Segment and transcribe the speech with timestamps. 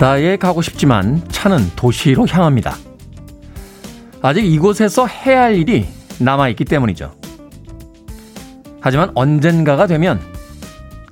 [0.00, 2.74] 바다에 가고 싶지만 차는 도시로 향합니다.
[4.22, 5.86] 아직 이곳에서 해야 할 일이
[6.18, 7.14] 남아있기 때문이죠.
[8.80, 10.18] 하지만 언젠가가 되면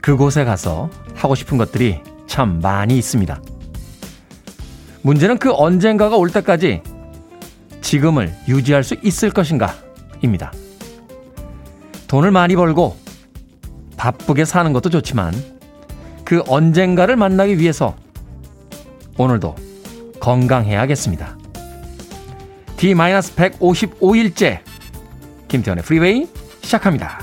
[0.00, 3.38] 그곳에 가서 하고 싶은 것들이 참 많이 있습니다.
[5.02, 6.80] 문제는 그 언젠가가 올 때까지
[7.82, 9.74] 지금을 유지할 수 있을 것인가
[10.22, 10.50] 입니다.
[12.06, 12.96] 돈을 많이 벌고
[13.98, 15.34] 바쁘게 사는 것도 좋지만
[16.24, 17.94] 그 언젠가를 만나기 위해서
[19.18, 19.56] 오늘도
[20.20, 21.36] 건강해야겠습니다.
[22.76, 24.60] D-155일째
[25.48, 26.28] 김태훈의 프리웨이
[26.62, 27.18] 시작합니다.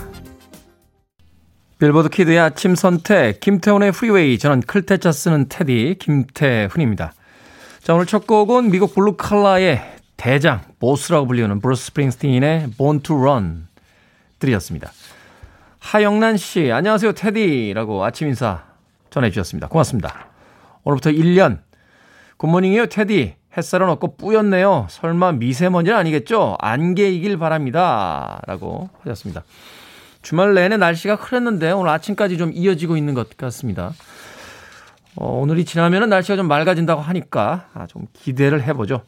[1.80, 7.14] 빌보드 kid의 아침 선택 김태훈의 프리웨이 저는 클 태 자 쓰는 테디 김태훈입니다.
[7.82, 9.82] 자 오늘 첫 곡은 미국 블루칼라의
[10.18, 13.68] 대장 보스라고 불리는 브루스 스프링스틴의 Born to Run
[14.40, 14.92] 들이었습니다.
[15.80, 18.64] 하영란 씨 안녕하세요 테디라고 아침 인사
[19.12, 19.68] 전해주셨습니다.
[19.68, 20.28] 고맙습니다.
[20.84, 21.60] 오늘부터 1년
[22.38, 24.88] 굿모닝이요 테디 햇살은 없고 뿌였네요.
[24.90, 26.58] 설마 미세먼지는 아니겠죠?
[26.60, 28.42] 안개이길 바랍니다.
[28.46, 29.44] 라고 하셨습니다.
[30.22, 33.94] 주말 내내 날씨가 흐렸는데 오늘 아침까지 좀 이어지고 있는 것 같습니다.
[35.16, 39.04] 어, 오늘이 지나면 날씨가 좀 맑아진다고 하니까 아, 좀 기대를 해보죠.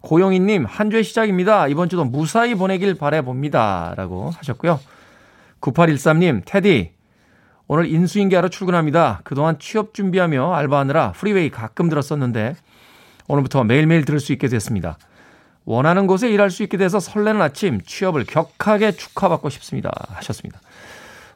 [0.00, 1.68] 고영희님, 한 주의 시작입니다.
[1.68, 3.94] 이번 주도 무사히 보내길 바래봅니다.
[3.96, 4.80] 라고 하셨고요.
[5.60, 6.92] 9813님, 테디,
[7.72, 9.22] 오늘 인수인계하러 출근합니다.
[9.24, 12.54] 그동안 취업 준비하며 알바하느라 프리웨이 가끔 들었었는데
[13.28, 14.98] 오늘부터 매일매일 들을 수 있게 됐습니다.
[15.64, 19.90] 원하는 곳에 일할 수 있게 돼서 설레는 아침 취업을 격하게 축하받고 싶습니다.
[20.10, 20.60] 하셨습니다.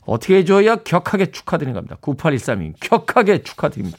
[0.05, 1.97] 어떻게 해줘야 격하게 축하드리는 겁니다.
[2.03, 3.97] 9813님, 격하게 축하드립니다.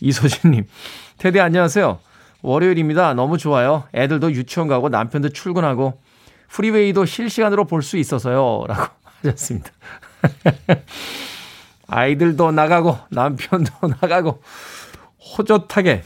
[0.00, 0.68] 이소진님,
[1.18, 1.98] 테디 안녕하세요.
[2.42, 3.14] 월요일입니다.
[3.14, 3.82] 너무 좋아요.
[3.96, 6.00] 애들도 유치원 가고 남편도 출근하고
[6.50, 8.62] 프리웨이도 실시간으로 볼 수 있어서요.
[8.68, 8.94] 라고
[9.24, 9.72] 하셨습니다.
[11.88, 14.42] 아이들도 나가고 남편도 나가고
[15.38, 16.02] 호젓하게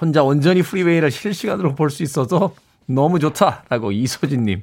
[0.00, 2.54] 혼자 온전히 프리웨이를 실시간으로 볼 수 있어서
[2.86, 4.62] 너무 좋다라고 이소진님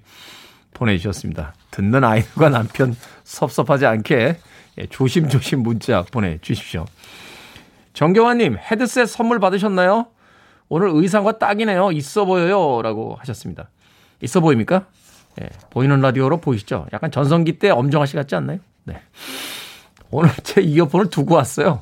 [0.73, 1.53] 보내주셨습니다.
[1.71, 4.37] 듣는 아이들과 남편 섭섭하지 않게
[4.79, 6.85] 예, 조심조심 문자 보내주십시오.
[7.93, 10.07] 정경환님 헤드셋 선물 받으셨나요?
[10.69, 11.91] 오늘 의상과 딱이네요.
[11.93, 12.81] 있어 보여요.
[12.81, 13.69] 라고 하셨습니다.
[14.21, 14.85] 있어 보입니까?
[15.41, 16.87] 예, 보이는 라디오로 보이시죠?
[16.93, 18.59] 약간 전성기 때 엄정화 씨 같지 않나요?
[18.83, 18.99] 네.
[20.11, 21.81] 오늘 제 이어폰을 두고 왔어요.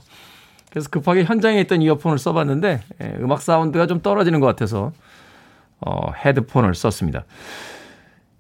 [0.70, 4.92] 그래서 급하게 현장에 있던 이어폰을 써봤는데 예, 음악 사운드가 좀 떨어지는 것 같아서
[5.80, 7.26] 어, 헤드폰을 썼습니다.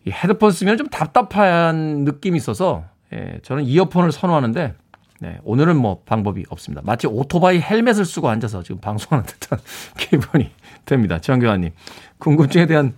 [0.06, 4.76] 이 헤드폰 쓰면 좀 답답한 느낌이 있어서 예, 저는 이어폰을 선호하는데
[5.20, 6.82] 네, 오늘은 뭐 방법이 없습니다.
[6.86, 9.60] 마치 오토바이 헬멧을 쓰고 앉아서 지금 방송하는 듯한
[9.98, 10.52] 기분이
[10.86, 11.20] 됩니다.
[11.20, 11.72] 정교환님
[12.20, 12.94] 궁금증에 대한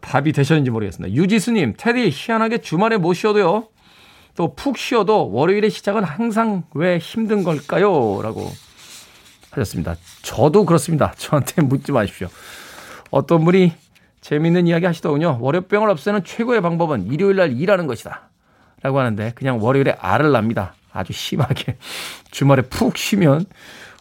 [0.00, 1.14] 답이 되셨는지 모르겠습니다.
[1.14, 3.68] 유지수님 테디 희한하게 주말에 못 쉬어도요.
[4.36, 8.20] 또 푹 쉬어도 월요일의 시작은 항상 왜 힘든 걸까요?
[8.22, 8.50] 라고
[9.50, 9.96] 하셨습니다.
[10.22, 11.12] 저도 그렇습니다.
[11.18, 12.28] 저한테 묻지 마십시오.
[13.10, 13.72] 어떤 분이
[14.20, 15.38] 재밌는 이야기 하시더군요.
[15.40, 18.30] 월요병을 없애는 최고의 방법은 일요일 날 일하는 것이다.
[18.82, 20.74] 라고 하는데 그냥 월요일에 알을 납니다.
[20.92, 21.76] 아주 심하게.
[22.30, 23.44] 주말에 푹 쉬면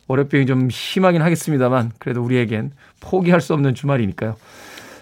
[0.08, 4.36] 월요병이 좀 심하긴 하겠습니다만 그래도 우리에겐 포기할 수 없는 주말이니까요.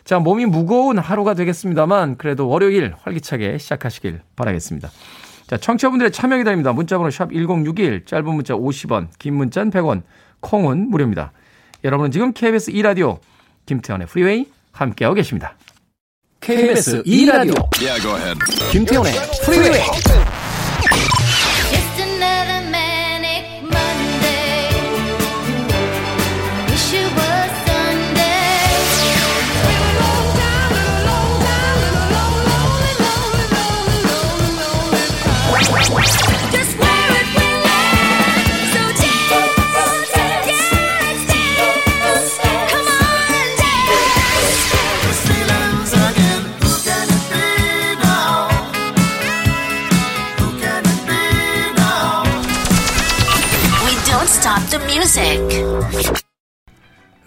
[0.08, 4.90] 자, 몸이 무거운 하루가 되겠습니다만 그래도 월요일 활기차게 시작하시길 바라겠습니다.
[5.48, 6.72] 자, 청취자분들의 참여 기다립니다.
[6.72, 10.04] 문자번호 샵 1061, 짧은 문자 50원, 긴 문자는 100원,
[10.40, 11.34] 콩은 무료입니다.
[11.84, 13.20] 여러분은 지금 KBS 2라디오
[13.66, 15.58] 김태훈의 프리웨이 함께하고 계십니다.
[16.40, 18.40] KBS 2라디오 yeah,
[18.72, 19.12] 김태훈의
[19.44, 20.37] 프리웨이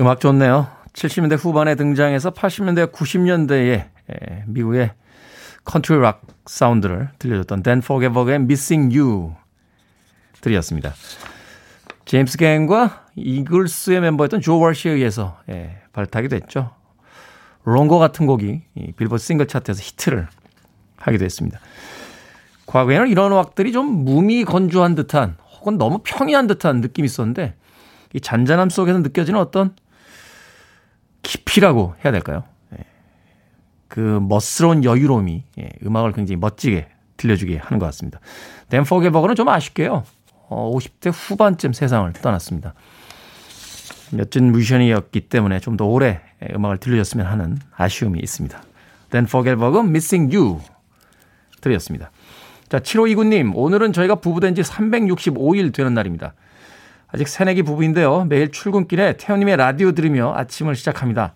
[0.00, 0.68] 음악 좋네요.
[0.92, 3.86] 70년대 후반에 등장해서 80년대, 90년대에
[4.46, 4.92] 미국의
[5.64, 9.34] 컨트리 락 사운드를 들려줬던 댄 포게버그의 Missing You
[10.40, 10.92] 들으셨습니다.
[12.04, 16.72] 제임스 갱과 이글스의 멤버였던 조 월시에 의해서 예, 발탁이 됐죠.
[17.64, 18.62] Longer 같은 곡이
[18.96, 20.28] 빌보드 싱글 차트에서 히트를
[20.96, 21.60] 하기도 했습니다.
[22.66, 27.54] 과거에는 이런 음악들이 좀 무미 건조한 듯한 혹은 너무 평이한 듯한 느낌이 있었는데
[28.14, 29.74] 이 잔잔함 속에서 느껴지는 어떤
[31.22, 32.44] 깊이라고 해야 될까요?
[32.74, 32.84] 예.
[33.88, 38.20] 그 멋스러운 여유로움이 예, 음악을 굉장히 멋지게 들려주게 하는 것 같습니다.
[38.68, 40.04] 댄 포게버거는 좀 아쉽게요.
[40.48, 42.74] 어, 50대 후반쯤 세상을 떠났습니다.
[44.12, 46.20] 멋진 뮤지션이었기 때문에 좀 더 오래
[46.52, 48.60] 음악을 들려줬으면 하는 아쉬움이 있습니다.
[49.10, 50.60] Dan Fogelberg Missing You
[51.60, 52.10] 드렸습니다.
[52.68, 56.34] 자, 7529님, 오늘은 저희가 부부된 지 365일 되는 날입니다.
[57.12, 58.24] 아직 새내기 부부인데요.
[58.24, 61.34] 매일 출근길에 태호님의 라디오 들으며 아침을 시작합니다.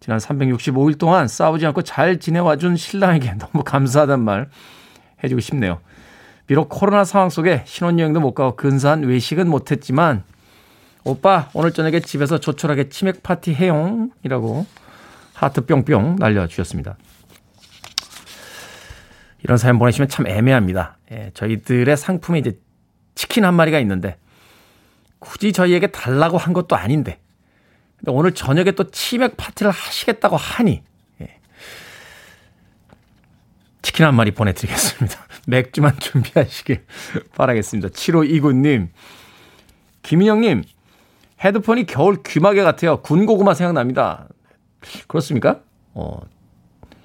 [0.00, 4.48] 지난 365일 동안 싸우지 않고 잘 지내와준 신랑에게 너무 감사하단 말
[5.22, 5.80] 해주고 싶네요.
[6.46, 10.24] 비록 코로나 상황 속에 신혼여행도 못 가고 근사한 외식은 못했지만
[11.04, 14.66] 오빠 오늘 저녁에 집에서 조촐하게 치맥 파티 해용 이라고
[15.34, 16.96] 하트 뿅뿅 날려주셨습니다.
[19.42, 20.98] 이런 사연 보내시면 참 애매합니다.
[21.10, 22.58] 예, 저희들의 상품에 이제
[23.14, 24.16] 치킨 한 마리가 있는데
[25.22, 27.20] 굳이 저희에게 달라고 한 것도 아닌데
[28.08, 30.82] 오늘 저녁에 또 치맥 파티를 하시겠다고 하니
[31.20, 31.38] 예,
[33.82, 35.16] 치킨 한 마리 보내드리겠습니다.
[35.46, 36.84] 맥주만 준비하시길
[37.36, 37.90] 바라겠습니다.
[37.90, 38.88] 7529님,
[40.02, 40.64] 김인영님,
[41.44, 43.00] 헤드폰이 겨울 귀마개 같아요.
[43.02, 44.26] 군고구마 생각납니다.
[45.06, 45.60] 그렇습니까?
[45.94, 46.20] 어,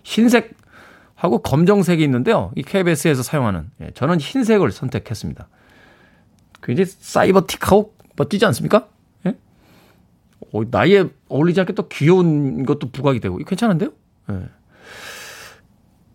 [0.04, 2.52] 흰색하고 검정색이 있는데요.
[2.56, 3.70] 이 KBS에서 사용하는.
[3.82, 5.48] 예, 저는 흰색을 선택했습니다.
[6.64, 8.90] 굉장히 cyber틱하고 멋지지 않습니까?
[9.26, 9.36] 예?
[10.52, 13.38] 어, 나이에 어울리지 않게 또 귀여운 것도 부각이 되고.
[13.38, 13.92] 괜찮은데요?
[14.32, 14.50] 예.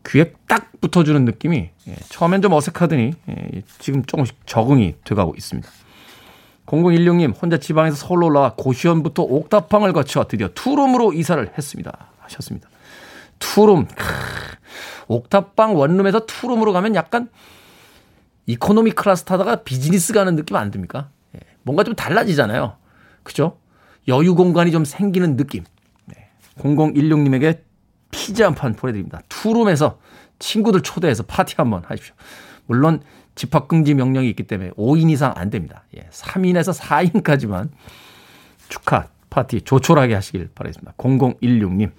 [0.07, 5.69] 귀에 딱 붙어주는 느낌이 예, 처음엔 좀 어색하더니 예, 지금 조금씩 적응이 돼가고 있습니다.
[6.67, 12.09] 0016님 혼자 지방에서 서울로 올라와 고시원부터 옥탑방을 거쳐 드디어 투룸으로 이사를 했습니다.
[12.19, 12.69] 하셨습니다.
[13.39, 13.87] 투룸.
[13.87, 14.05] 크,
[15.09, 17.29] 옥탑방 원룸에서 투룸으로 가면 약간
[18.47, 21.11] 이코노미 클래스 타다가 비즈니스 가는 느낌 안 듭니까?
[21.63, 22.77] 예, 뭔가 좀 달라지잖아요.
[23.23, 23.59] 그죠?
[24.09, 25.65] 여유 공간이 좀 생기는 느낌.
[26.07, 26.29] 네.
[26.59, 27.61] 0016님에게
[28.11, 29.21] 피자 한 판 보내드립니다.
[29.29, 29.99] 투룸에서
[30.39, 32.15] 친구들 초대해서 파티 한번 하십시오.
[32.67, 33.01] 물론
[33.35, 35.85] 집합금지 명령이 있기 때문에 5인 이상 안 됩니다.
[35.97, 37.71] 예, 3인에서 4인까지만
[38.69, 40.93] 축하 파티 조촐하게 하시길 바라겠습니다.
[40.99, 41.93] 0016님.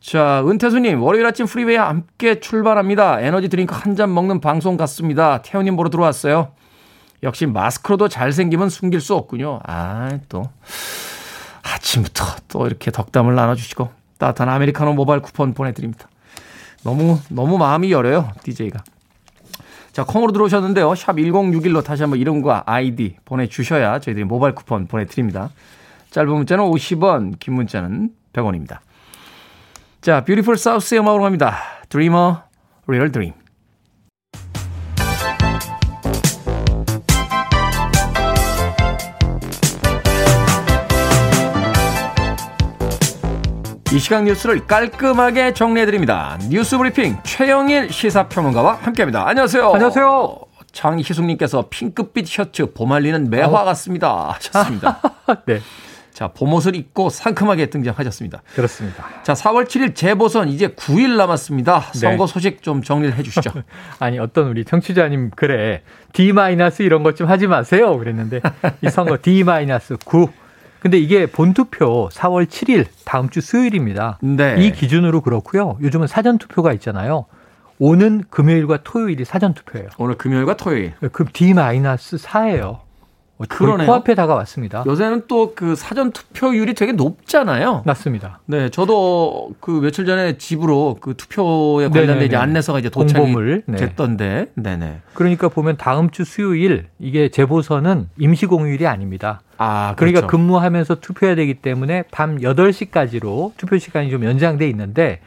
[0.00, 3.20] 자, 은태수님, 월요일 아침 프리웨이 함께 출발합니다.
[3.20, 5.42] 에너지 드링크 한 잔 먹는 방송 같습니다.
[5.42, 6.52] 태훈님 보러 들어왔어요.
[7.22, 9.60] 역시 마스크로도 잘생기면 숨길 수 없군요.
[9.64, 10.44] 아, 또.
[11.62, 16.08] 아침부터 또 이렇게 덕담을 나눠주시고 따뜻한 아메리카노 모바일 쿠폰 보내드립니다.
[16.82, 18.30] 너무, 너무 마음이 열어요.
[18.42, 18.82] DJ가.
[19.92, 20.94] 자, 콩으로 들어오셨는데요.
[20.94, 25.50] 샵 1061로 다시 한번 이름과 아이디 보내주셔야 저희들이 모바일 쿠폰 보내드립니다.
[26.10, 28.78] 짧은 문자는 50원, 긴 문자는 100원입니다.
[30.00, 31.58] 자, 뷰티풀 사우스의 음악으로 갑니다.
[31.88, 32.38] Dreamer,
[32.86, 33.39] Real Dream.
[43.92, 46.38] 이 시간 뉴스를 깔끔하게 정리해드립니다.
[46.48, 49.26] 뉴스 브리핑 최영일 시사평론가와 함께합니다.
[49.26, 49.72] 안녕하세요.
[49.72, 50.38] 안녕하세요.
[50.72, 54.30] 장희숙님께서 핑크빛 셔츠 봄알리는 매화 같습니다.
[54.36, 55.00] 하셨습니다.
[55.46, 55.60] 네.
[56.12, 58.42] 자, 봄옷을 입고 상큼하게 등장하셨습니다.
[58.54, 59.04] 그렇습니다.
[59.22, 61.80] 자, 4월 7일 재보선 이제 9일 남았습니다.
[61.94, 62.32] 선거 네.
[62.32, 63.50] 소식 좀 정리를 해 주시죠.
[63.98, 65.82] 아니, 어떤 우리 청취자님, 그래.
[66.12, 66.30] D-
[66.80, 67.96] 이런 것 좀 하지 마세요.
[67.98, 68.40] 그랬는데,
[68.82, 70.28] 이 선거 D-9.
[70.80, 74.18] 근데 이게 본투표 4월 7일 다음 주 수요일입니다.
[74.22, 74.56] 네.
[74.58, 75.78] 이 기준으로 그렇고요.
[75.80, 77.26] 요즘은 사전 투표가 있잖아요.
[77.78, 79.88] 오는 금요일과 토요일이 사전 투표예요.
[79.98, 80.92] 오늘 금요일과 토요일.
[81.12, 82.78] 그럼 D-4예요.
[83.48, 83.86] 그러네요.
[83.86, 84.84] 코앞에 다가왔습니다.
[84.86, 87.82] 요새는 또 그 사전 투표율이 되게 높잖아요.
[87.84, 88.40] 맞습니다.
[88.46, 93.34] 네, 저도 그 며칠 전에 집으로 그 투표에 관련된 이제 안내서가 이제 도착이
[93.66, 93.76] 네.
[93.76, 95.00] 됐던데, 네네.
[95.14, 99.40] 그러니까 보면 다음 주 수요일 이게 재보선은 임시 공휴일이 아닙니다.
[99.58, 100.12] 아, 그러니까 그렇죠.
[100.12, 105.20] 그러니까 근무하면서 투표해야 되기 때문에 밤 8시까지로 투표 시간이 좀 연장돼 있는데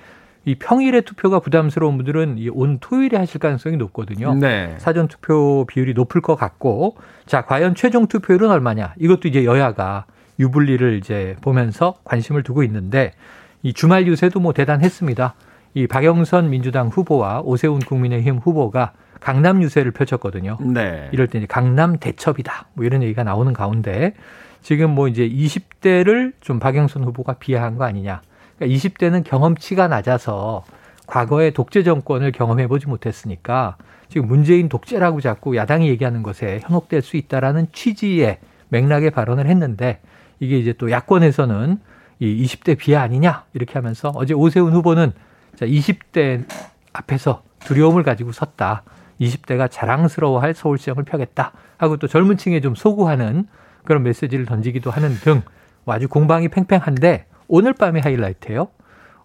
[0.45, 4.33] 이 평일에 투표가 부담스러운 분들은 온 토요일에 하실 가능성이 높거든요.
[4.33, 4.75] 네.
[4.77, 8.95] 사전 투표 비율이 높을 것 같고 자 과연 최종 투표율은 얼마냐?
[8.99, 10.05] 이것도 이제 여야가
[10.39, 13.13] 유불리를 이제 보면서 관심을 두고 있는데
[13.61, 15.35] 이 주말 유세도 뭐 대단했습니다.
[15.75, 20.57] 이 박영선 민주당 후보와 오세훈 국민의힘 후보가 강남 유세를 펼쳤거든요.
[20.59, 21.07] 네.
[21.13, 22.67] 이럴 때 이제 강남 대첩이다.
[22.73, 24.13] 뭐 이런 얘기가 나오는 가운데
[24.61, 28.21] 지금 뭐 이제 20대를 좀 박영선 후보가 비하한 거 아니냐.
[28.63, 30.63] 그러니까 20대는 경험치가 낮아서
[31.05, 33.75] 과거의 독재 정권을 경험해 보지 못했으니까
[34.07, 38.39] 지금 문재인 독재라고 자꾸 야당이 얘기하는 것에 현혹될 수 있다라는 취지의
[38.69, 39.99] 맥락의 발언을 했는데
[40.39, 41.77] 이게 이제 또 야권에서는
[42.19, 45.11] 이 20대 비하 아니냐 이렇게 하면서 어제 오세훈 후보는
[45.55, 46.45] 자 20대
[46.93, 48.83] 앞에서 두려움을 가지고 섰다.
[49.21, 53.45] 20대가 자랑스러워할 서울시장을 펴겠다 하고 또 젊은 층에 좀 소구하는
[53.85, 55.43] 그런 메시지를 던지기도 하는 등
[55.85, 57.25] 아주 공방이 팽팽한데
[57.55, 58.69] 오늘 밤의 하이라이트예요.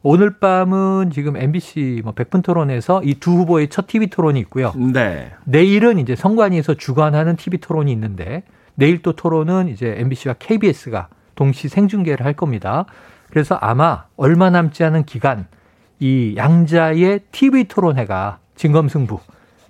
[0.02, 4.74] 오늘 밤은 지금 MBC 뭐 백분 토론에서 이 두 후보의 첫 TV 토론이 있고요.
[4.92, 5.32] 네.
[5.44, 8.42] 내일은 이제 성관위에서 주관하는 TV 토론이 있는데
[8.74, 12.84] 내일 또 토론은 이제 MBC와 KBS가 동시 생중계를 할 겁니다.
[13.30, 15.46] 그래서 아마 얼마 남지 않은 기간
[15.98, 19.20] 이 양자의 TV 토론회가 진검승부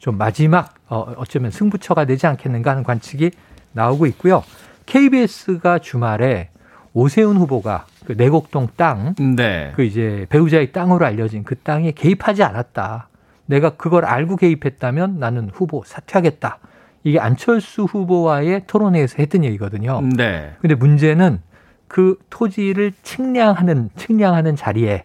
[0.00, 3.31] 좀 마지막 어, 어쩌면 승부처가 되지 않겠는가 하는 관측이
[3.71, 4.43] 나오고 있고요.
[4.87, 6.50] KBS가 주말에
[6.93, 9.71] 오세훈 후보가 그 내곡동 땅, 네.
[9.77, 13.11] 그 이제 배우자의 땅으로 알려진 그 땅에 개입하지 않았다.
[13.45, 16.59] 내가 그걸 알고 개입했다면 나는 후보 사퇴하겠다.
[17.05, 20.00] 이게 안철수 후보와의 토론회에서 했던 얘기거든요.
[20.17, 20.55] 네.
[20.62, 21.43] 근데 문제는
[21.87, 25.05] 그 토지를 측량하는 측량하는 자리에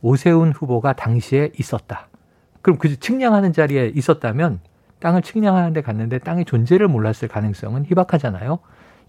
[0.00, 2.06] 오세훈 후보가 당시에 있었다.
[2.62, 4.60] 그럼 그 측량하는 자리에 있었다면
[5.00, 8.60] 땅을 측량하는 데 갔는데 땅의 존재를 몰랐을 가능성은 희박하잖아요.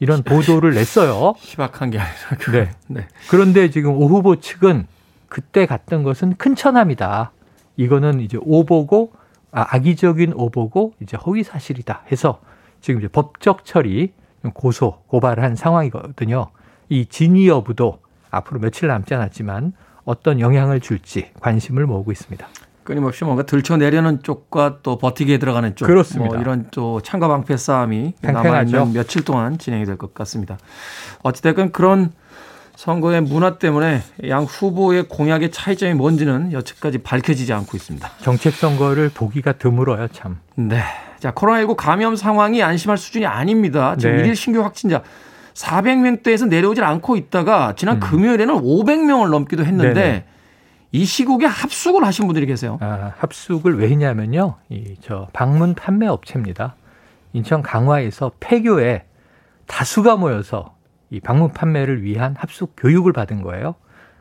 [0.02, 1.36] 이런 보도를 냈어요.
[1.40, 2.18] 희박한 게 아니라.
[2.40, 2.72] 그, 네.
[2.88, 3.08] 네.
[3.30, 4.88] 그런데 지금 오 후보 측은
[5.30, 7.32] 그때 갔던 것은 큰 천함이다.
[7.78, 9.14] 이거는 이제 오보고
[9.52, 12.42] 아, 악의적인 오보고 이제 허위 사실이다 해서
[12.82, 14.12] 지금 이제 법적 처리
[14.54, 16.48] 고소 고발을 한 상황이거든요.
[16.90, 18.00] 이 진위 여부도
[18.32, 22.48] 앞으로 며칠 남지 않았지만 어떤 영향을 줄지 관심을 모으고 있습니다.
[22.92, 25.86] 끊임없이 뭔가 들춰내려는 쪽과 또 버티기에 들어가는 쪽.
[25.86, 26.34] 그렇습니다.
[26.34, 30.58] 뭐 이런 또 창과 방패 싸움이 남아있는 며칠 동안 진행이 될 것 같습니다.
[31.24, 32.12] 어찌됐건 그런
[32.76, 38.10] 선거의 문화 때문에 양 후보의 공약의 차이점이 뭔지는 여태까지 밝혀지지 않고 있습니다.
[38.22, 40.40] 정책 선거를 보기가 드물어요, 참.
[40.56, 40.82] 네.
[41.20, 43.96] 자, 코로나19 감염 상황이 안심할 수준이 아닙니다.
[43.98, 44.24] 지금 네.
[44.24, 45.02] 1일 신규 확진자
[45.54, 48.00] 400명대에서 내려오질 않고 있다가 지난 음.
[48.02, 50.26] 금요일에는 500명을 넘기도 했는데 네네.
[50.92, 52.78] 이 시국에 합숙을 하신 분들이 계세요.
[52.82, 54.56] 아, 합숙을 왜 했냐면요.
[54.70, 56.76] 이 저 방문 판매 업체입니다.
[57.34, 59.04] 인천 강화에서 폐교에
[59.68, 60.76] 다수가 모여서
[61.10, 63.76] 이 방문 판매를 위한 합숙 교육을 받은 거예요.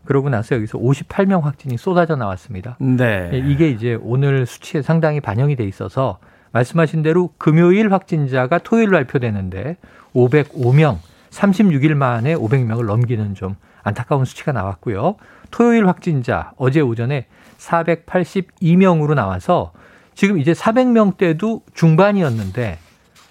[0.04, 2.76] 그러고 나서 여기서 58명 확진이 쏟아져 나왔습니다.
[2.80, 3.30] 네.
[3.32, 6.18] 예, 이게 이제 오늘 수치에 상당히 반영이 돼 있어서
[6.52, 9.76] 말씀하신 대로 금요일 확진자가 토요일로 발표되는데
[10.14, 10.98] 505명,
[11.30, 15.16] 36일 만에 500명을 넘기는 좀 안타까운 수치가 나왔고요.
[15.50, 17.26] 토요일 확진자 어제 오전에
[17.58, 19.72] 482명으로 나와서
[20.14, 22.78] 지금 이제 400명대도 중반이었는데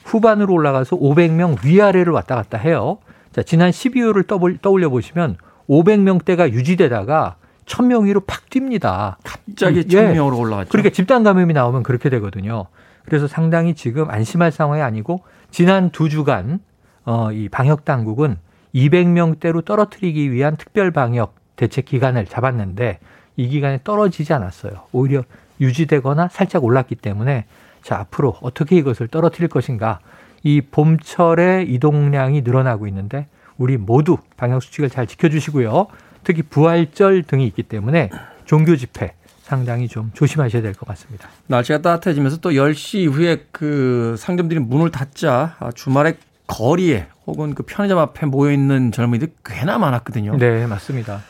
[0.04, 2.98] 후반으로 올라가서 500명 위아래를 왔다 갔다 해요.
[3.32, 5.38] 자, 지난 12월을 떠올려 보시면
[5.70, 7.36] 500명대가 유지되다가
[7.66, 9.18] 1000명 위로 팍 뜁니다.
[9.24, 10.40] 갑자기 1000명으로 예.
[10.40, 10.70] 올라갔죠.
[10.72, 12.66] 그러니까 집단 감염이 나오면 그렇게 되거든요.
[13.06, 15.22] 그래서 상당히 지금 안심할 상황이 아니고
[15.52, 16.60] 지난 두 주간
[17.06, 18.38] 어, 이 방역 당국은
[18.74, 23.00] 200명대로 떨어뜨리기 위한 특별 방역 대책 기간을 잡았는데
[23.36, 24.84] 이 기간에 떨어지지 않았어요.
[24.94, 25.24] 오히려
[25.60, 27.46] 유지되거나 살짝 올랐기 때문에
[27.84, 30.00] 자, 앞으로 어떻게 이것을 떨어뜨릴 것인가.
[30.44, 35.88] 이 봄철에 이동량이 늘어나고 있는데 우리 모두 방역 수칙을 잘 지켜주시고요.
[36.24, 38.10] 특히 부활절 등이 있기 때문에
[38.46, 41.28] 종교 집회 상당히 좀 조심하셔야 될 것 같습니다.
[41.48, 48.26] 날씨가 따뜻해지면서 또 10시 이후에 그 상점들이 문을 닫자 주말에 거리에 혹은 그 편의점 앞에
[48.28, 50.38] 모여 있는 젊은이들 꽤나 많았거든요.
[50.38, 51.22] 네, 맞습니다.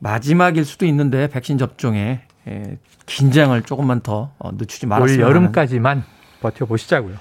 [0.00, 6.04] 마지막일 수도 있는데 백신 접종에 예, 긴장을 조금만 더 어, 늦추지 말았으면 올 여름까지만
[6.40, 7.16] 버텨보시자고요.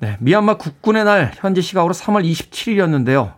[0.00, 3.34] 네, 미얀마 국군의 날 현지 시각으로 3월 27일이었는데요.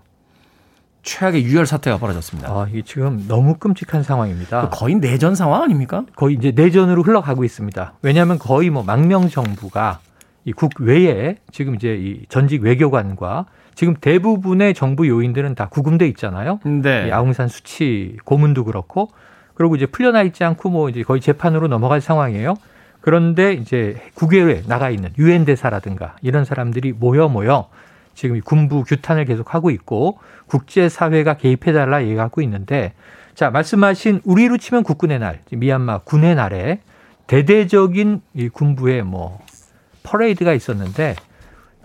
[1.03, 2.49] 최악의 유혈 사태가 벌어졌습니다.
[2.49, 4.69] 아, 이게 지금 너무 끔찍한 상황입니다.
[4.71, 6.05] 거의 내전 상황 아닙니까?
[6.15, 7.95] 거의 이제 내전으로 흘러가고 있습니다.
[8.03, 9.99] 왜냐하면 거의 뭐 망명 정부가
[10.45, 16.61] 이 국외에 지금 이제 이 전직 외교관과 지금 대부분의 정부 요인들은 다 구금돼 있잖아요.
[16.65, 17.09] 네.
[17.09, 19.09] 이 아웅산 수치 고문도 그렇고
[19.55, 22.55] 그리고 이제 풀려나 있지 않고 뭐 이제 거의 재판으로 넘어갈 상황이에요.
[23.01, 27.69] 그런데 이제 국외에 나가 있는 유엔 대사라든가 이런 사람들이 모여 모여
[28.15, 32.93] 지금 군부 규탄을 계속 하고 있고 국제 사회가 개입해 달라 얘기하고 있는데
[33.35, 36.81] 자 말씀하신 우리로 치면 국군의 날 미얀마 군의 날에
[37.27, 39.41] 대대적인 이 군부의 뭐
[40.03, 41.17] 퍼레이드가 있었는데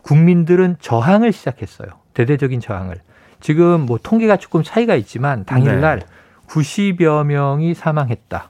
[0.08, 1.90] 국민들은 저항을 시작했어요.
[2.14, 2.96] 대대적인 저항을.
[3.42, 6.06] 지금 뭐 통계가 조금 차이가 있지만 당일날 네.
[6.48, 8.50] 90여 명이 사망했다.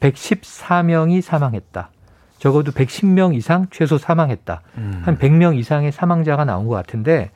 [0.00, 1.90] 114명이 사망했다.
[2.38, 4.62] 적어도 110명 이상 최소 사망했다.
[4.78, 5.02] 음.
[5.04, 7.30] 한 100명 이상의 사망자가 나온 것 같은데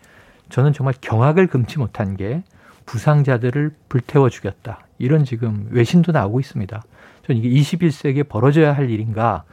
[0.48, 2.42] 저는 정말 경악을 금치 못한 게
[2.86, 4.80] 부상자들을 불태워 죽였다.
[4.98, 6.82] 이런 지금 외신도 나오고 있습니다.
[7.26, 9.44] 저는 이게 21세기에 벌어져야 할 일인가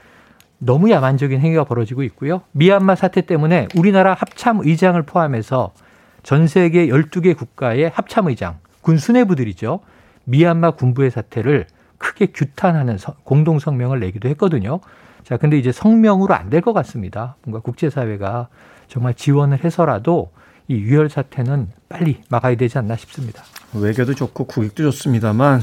[0.63, 2.43] 너무 야만적인 행위가 벌어지고 있고요.
[2.51, 5.73] 미얀마 사태 때문에 우리나라 합참 의장을 포함해서
[6.21, 9.79] 전 세계 12개 국가의 합참 의장, 군 수뇌부들이죠.
[10.25, 11.65] 미얀마 군부의 사태를
[11.97, 14.81] 크게 규탄하는 공동 성명을 내기도 했거든요.
[15.23, 17.35] 자, 근데 이제 성명으로 안 될 것 같습니다.
[17.43, 18.47] 뭔가 국제사회가
[18.87, 20.31] 정말 지원을 해서라도
[20.67, 23.43] 이 유혈 사태는 빨리 막아야 되지 않나 싶습니다.
[23.73, 25.61] 외교도 좋고 국익도 좋습니다만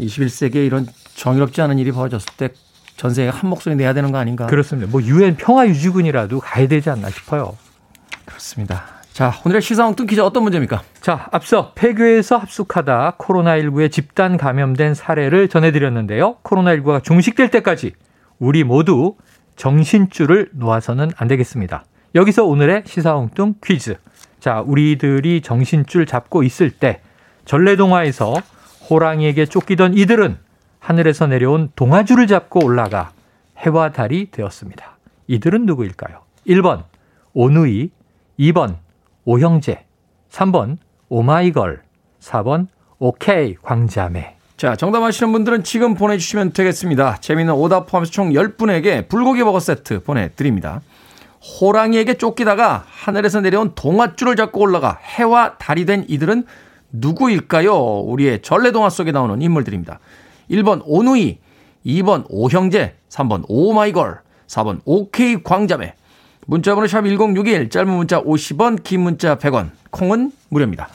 [0.00, 2.50] 21세기에 이런 정의롭지 않은 일이 벌어졌을 때
[2.96, 4.46] 전 세계가 한 목소리 내야 되는 거 아닌가?
[4.46, 4.90] 그렇습니다.
[4.90, 7.56] 뭐 유엔 평화 유지군이라도 가야 되지 않나 싶어요.
[8.24, 8.84] 그렇습니다.
[9.12, 10.82] 자, 오늘의 시사 엉뚱 퀴즈 어떤 문제입니까?
[11.00, 16.36] 자, 앞서 폐교에서 합숙하다 코로나19에 집단 감염된 사례를 전해드렸는데요.
[16.42, 17.92] 코로나19가 종식될 때까지
[18.38, 19.14] 우리 모두
[19.56, 21.84] 정신줄을 놓아서는 안 되겠습니다.
[22.14, 23.96] 여기서 오늘의 시사 엉뚱 퀴즈.
[24.38, 27.00] 자, 우리들이 정신줄 잡고 있을 때
[27.46, 28.34] 전래동화에서
[28.90, 30.36] 호랑이에게 쫓기던 이들은
[30.86, 33.10] 하늘에서 내려온 동아줄을 잡고 올라가
[33.58, 34.98] 해와 달이 되었습니다.
[35.26, 36.20] 이들은 누구일까요?
[36.46, 36.84] 1번
[37.34, 37.90] 오누이,
[38.38, 38.76] 2번
[39.24, 39.84] 오형제,
[40.30, 40.76] 3번
[41.08, 41.82] 오마이걸,
[42.20, 42.68] 4번
[43.00, 44.36] 오케이 광자매.
[44.56, 47.16] 자, 정답 아시는 분들은 지금 보내주시면 되겠습니다.
[47.16, 50.82] 재미있는 오답 포함해서 총 10분에게 불고기 버거 세트 보내드립니다.
[51.60, 56.46] 호랑이에게 쫓기다가 하늘에서 내려온 동아줄을 잡고 올라가 해와 달이 된 이들은
[56.92, 57.74] 누구일까요?
[57.74, 59.98] 우리의 전래동화 속에 나오는 인물들입니다.
[60.50, 61.38] 1번 오누이,
[61.84, 65.94] 2번 오형제, 3번 오마이걸, 4번 오케이 광자매.
[66.46, 70.88] 문자번호 샵 1061, 짧은 문자 50원, 긴 문자 100원, 콩은 무료입니다.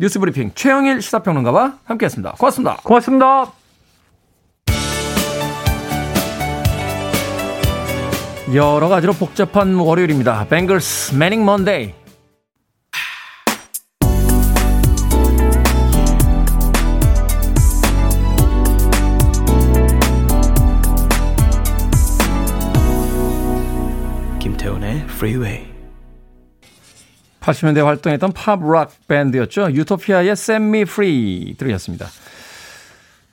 [0.00, 2.32] 뉴스 브리핑 최영일 시사평론가와 함께했습니다.
[2.32, 2.76] 고맙습니다.
[2.82, 3.52] 고맙습니다.
[8.54, 10.46] 여러 가지로 복잡한 월요일입니다.
[10.48, 11.92] 뱅글스 Manic Monday.
[25.18, 25.66] Freeway.
[27.40, 29.72] 80년대 활동했던 팝락 밴드였죠.
[29.72, 32.06] 유토피아의 Set Me Free 들으셨습니다.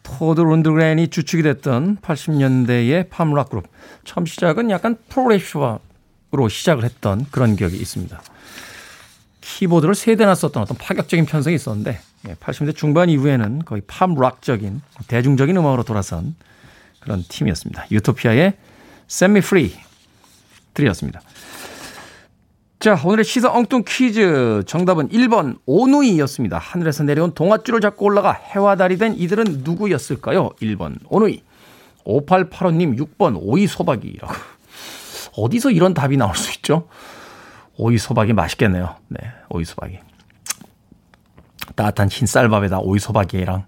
[0.01, 3.67] 토드 룬드그랜이 주축이 됐던 80년대의 팝락 그룹.
[4.03, 8.19] 처음 시작은 약간 프로레시브로 시작을 했던 그런 기억이 있습니다.
[9.41, 11.99] 키보드를 세 대나 썼던 어떤 파격적인 편성이 있었는데
[12.39, 16.35] 80년대 예, 중반 이후에는 거의 팝락적인 대중적인 음악으로 돌아선
[16.99, 17.85] 그런 팀이었습니다.
[17.91, 18.53] 유토피아의
[19.07, 19.71] Set Me Free
[20.73, 21.21] 드렸습니다.
[22.85, 26.59] 자, 오늘의 시사 엉뚱 퀴즈 정답은 1번 오누이였습니다.
[26.59, 30.51] 하늘에서 내려온 동아줄을 잡고 올라가 해와 달이 된 이들은 누구였을까요?
[30.61, 31.41] 1번 오누이.
[32.05, 34.31] 5885님 6번 오이 소박이라고.
[35.35, 36.87] 어디서 이런 답이 나올 수 있죠?
[37.75, 38.95] 오이 소박이 맛있겠네요.
[39.07, 39.19] 네,
[39.49, 39.97] 오이 소박이.
[41.75, 43.65] 따뜻한 흰 쌀밥에다 오이 소박이랑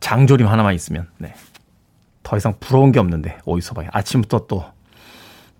[0.00, 1.32] 장조림 하나만 있으면 네.
[2.22, 3.88] 더 이상 부러운 게 없는데 오이 소박이.
[3.92, 4.66] 아침부터 또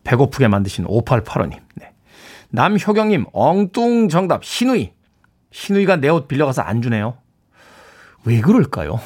[0.04, 1.60] 배고프게 만드신 5885님.
[1.76, 1.92] 네.
[2.50, 4.92] 남효경님, 엉뚱 정답, 신우이.
[5.52, 7.16] 신우이가 내 옷 빌려가서 안 주네요.
[8.24, 9.00] 왜 그럴까요?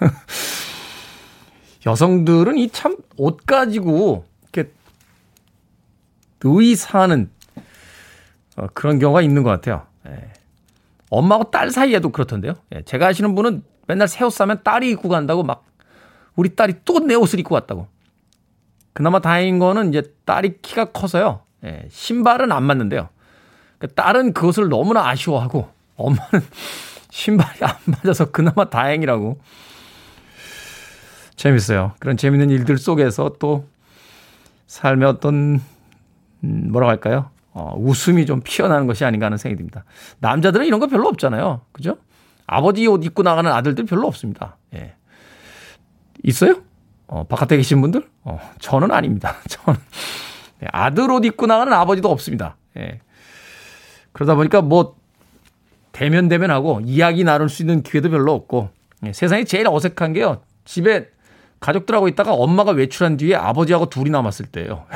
[1.86, 4.70] 여성들은 이 참 옷 가지고 이렇게
[6.42, 7.30] 의사하는
[8.56, 9.86] 어, 그런 경우가 있는 것 같아요.
[10.06, 10.32] 예.
[11.10, 12.54] 엄마하고 딸 사이에도 그렇던데요.
[12.74, 12.82] 예.
[12.82, 15.64] 제가 아시는 분은 맨날 새 옷 사면 딸이 입고 간다고 막
[16.34, 17.86] 우리 딸이 또 내 옷을 입고 왔다고.
[18.96, 21.42] 그나마 다행인 거는 이제 딸이 키가 커서요.
[21.66, 23.10] 예, 신발은 안 맞는데요.
[23.76, 26.40] 그 딸은 그것을 너무나 아쉬워하고 엄마는
[27.12, 29.38] 신발이 안 맞아서 그나마 다행이라고.
[31.34, 31.92] 재밌어요.
[31.98, 33.68] 그런 재밌는 일들 속에서 또
[34.66, 35.60] 삶의 어떤
[36.44, 37.28] 음, 뭐라고 할까요?
[37.52, 39.84] 어, 웃음이 좀 피어나는 것이 아닌가 하는 생각이 듭니다.
[40.20, 41.60] 남자들은 이런 거 별로 없잖아요.
[41.72, 41.98] 그죠?
[42.46, 44.56] 아버지 옷 입고 나가는 아들들 별로 없습니다.
[44.74, 44.94] 예.
[46.22, 46.62] 있어요?
[47.08, 48.06] 어, 바깥에 계신 분들?
[48.24, 49.36] 어, 저는 아닙니다.
[49.48, 49.78] 저는
[50.60, 52.56] 네, 아들 옷 입고 나가는 아버지도 없습니다.
[52.76, 53.00] 예.
[54.12, 54.96] 그러다 보니까 뭐
[55.92, 58.70] 대면 대면하고 이야기 나눌 수 있는 기회도 별로 없고
[59.04, 60.42] 예, 세상에 제일 어색한 게요.
[60.64, 61.08] 집에
[61.60, 64.86] 가족들하고 있다가 엄마가 외출한 뒤에 아버지하고 둘이 남았을 때예요.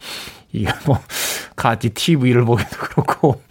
[0.52, 0.98] 이게 뭐
[1.56, 3.42] 같이 TV를 보기도 그렇고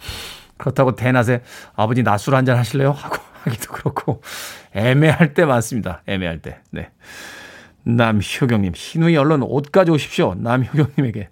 [0.56, 1.42] 그렇다고 대낮에
[1.74, 2.92] 아버지 낮술 한잔 하실래요?
[2.92, 4.22] 하고 하기도 그렇고
[4.74, 6.02] 애매할 때 많습니다.
[6.06, 6.58] 애매할 때.
[6.70, 6.90] 네.
[7.82, 10.34] 남효경님, 신우이 얼른 옷 가져오십시오.
[10.34, 11.28] 남효경님에게.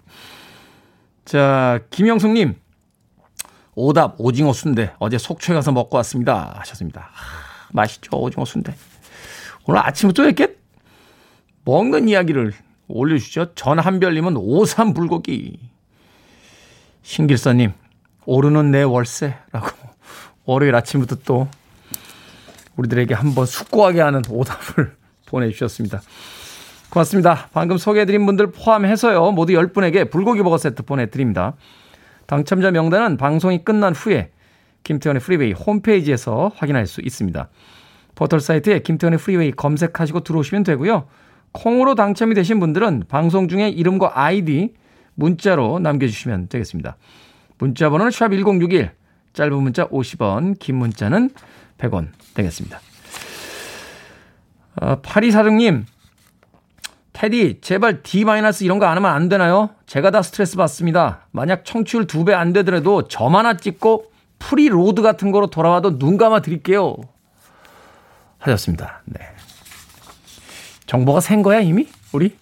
[1.24, 2.54] 자, 김영숙님,
[3.74, 4.92] 오답, 오징어 순대.
[4.98, 6.54] 어제 속초에 가서 먹고 왔습니다.
[6.58, 7.10] 하셨습니다.
[7.12, 8.74] 하, 맛있죠, 오징어 순대.
[9.66, 10.56] 오늘 아침부터 이렇게
[11.64, 12.54] 먹는 이야기를
[12.88, 13.54] 올려주죠.
[13.54, 15.60] 전한별님은 오삼 불고기.
[17.02, 17.72] 신길서님,
[18.24, 19.68] 오르는 내 월세라고
[20.44, 21.48] 월요일 아침부터 또
[22.76, 26.00] 우리들에게 한번 숙고하게 하는 오답을 보내주셨습니다.
[26.90, 27.48] 고맙습니다.
[27.52, 29.32] 방금 소개해드린 분들 포함해서요.
[29.32, 31.54] 모두 10분에게 불고기 버거 세트 보내드립니다.
[32.26, 34.30] 당첨자 명단은 방송이 끝난 후에
[34.84, 37.48] 김태훈의 프리웨이 홈페이지에서 확인할 수 있습니다.
[38.14, 41.06] 포털 사이트에 김태훈의 프리웨이 검색하시고 들어오시면 되고요.
[41.52, 44.74] 콩으로 당첨이 되신 분들은 방송 중에 이름과 아이디
[45.14, 46.96] 문자로 남겨주시면 되겠습니다.
[47.58, 48.90] 문자 번호는 샵1061
[49.34, 51.30] 짧은 문자 50원 긴 문자는
[51.78, 52.80] 100원 되겠습니다.
[54.80, 55.84] 어, 8246님
[57.22, 58.20] 테디, 제발 D-
[58.62, 59.70] 이런 거 안 하면 안 되나요?
[59.86, 61.26] 제가 다 스트레스 받습니다.
[61.32, 66.16] 만약 청취율 두 배 안 되더라도 점 하나 찍고 free road 같은 거로 돌아와도 눈
[66.16, 66.96] 감아 드릴게요.
[68.38, 69.02] 하셨습니다.
[69.06, 69.18] 네.
[70.86, 71.88] 정보가 샌 거야, 이미?
[72.12, 72.36] 우리?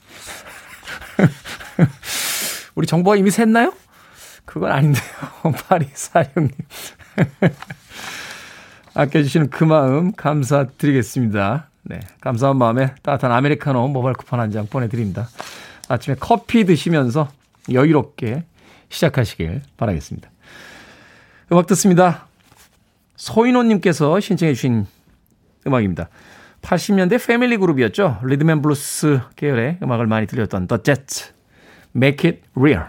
[2.74, 3.72] 우리 정보가 이미 샜나요?
[4.44, 5.04] 그건 아닌데요.
[5.68, 6.50] 팔이사륙님.
[8.92, 11.70] 아껴주시는 그 마음 감사드리겠습니다.
[11.88, 12.00] 네.
[12.20, 15.28] 감사한 마음에 따뜻한 아메리카노 모바일 쿠폰 한 장 보내드립니다.
[15.88, 17.28] 아침에 커피 드시면서
[17.72, 18.44] 여유롭게
[18.88, 20.30] 시작하시길 바라겠습니다.
[21.52, 22.26] 음악 듣습니다.
[23.16, 24.86] 소인호님께서 신청해 주신
[25.66, 26.08] 음악입니다.
[26.62, 28.18] 80년대 패밀리 그룹이었죠.
[28.24, 31.32] 리듬 앤 블루스 계열의 음악을 많이 들렸던 The Jets,
[31.94, 32.86] Make It Real.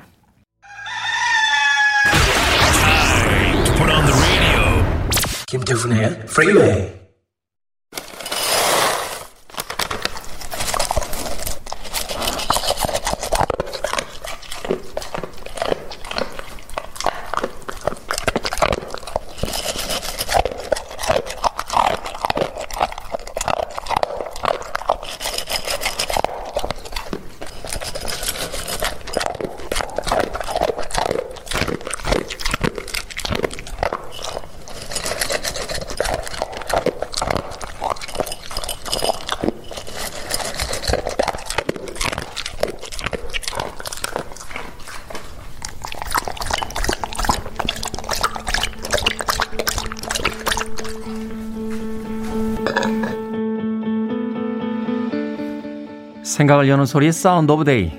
[5.47, 7.06] 김태훈의 Freeway.
[56.67, 57.91] 생각을 여는 소리 Sound of Day.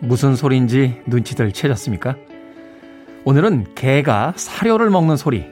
[0.00, 2.16] 무슨 소리인지 눈치들 채셨습니까?
[3.24, 5.44] 오늘은 개가 사료를 먹는 소리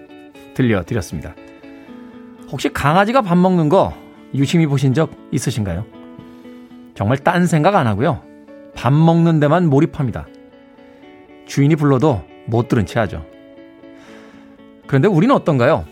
[0.54, 1.34] 들려드렸습니다.
[2.50, 3.94] 혹시 강아지가 밥 먹는 거
[4.34, 5.84] 유심히 보신 적 있으신가요?
[6.94, 8.22] 정말 딴 생각 안 하고요.
[8.74, 10.26] 밥 먹는 데만 몰입합니다.
[11.46, 13.24] 주인이 불러도 못 들은 체 하죠.
[14.87, 15.84] 그런데 우리는 어떤가요?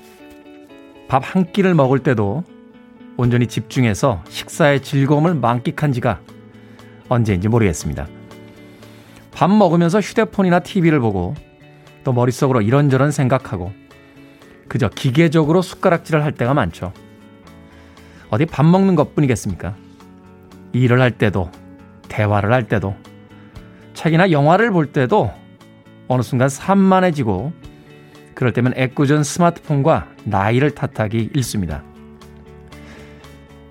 [1.08, 2.42] 밥 한 끼를 먹을 때도
[3.18, 6.20] 온전히 집중해서 식사의 즐거움을 만끽한 지가
[7.08, 8.06] 언제인지 모르겠습니다.
[9.32, 11.34] 밥 먹으면서 휴대폰이나 TV를 보고
[12.04, 13.72] 또 머릿속으로 이런저런 생각하고
[14.68, 16.92] 그저 기계적으로 숟가락질을 할 때가 많죠.
[18.30, 19.74] 어디 밥 먹는 것 뿐이겠습니까?
[20.72, 21.50] 일을 할 때도,
[22.08, 22.94] 대화를 할 때도,
[23.94, 25.30] 책이나 영화를 볼 때도
[26.08, 27.52] 어느 순간 산만해지고
[28.34, 31.91] 그럴 때면 애꿎은 스마트폰과 나이를 탓하기 일쑤입니다.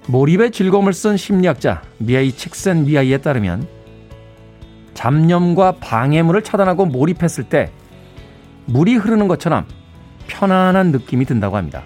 [0.07, 3.67] 몰입의 즐거움을 쓴 심리학자 미아이 칙센 미아이에 따르면
[4.93, 7.71] 잡념과 방해물을 차단하고 몰입했을 때
[8.65, 9.65] 물이 흐르는 것처럼
[10.27, 11.83] 편안한 느낌이 든다고 합니다.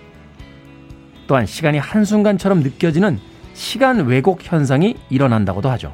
[1.28, 3.19] 또한 시간이 한순간처럼 느껴지는
[3.54, 5.93] 시간 왜곡 현상이 일어난다고도 하죠.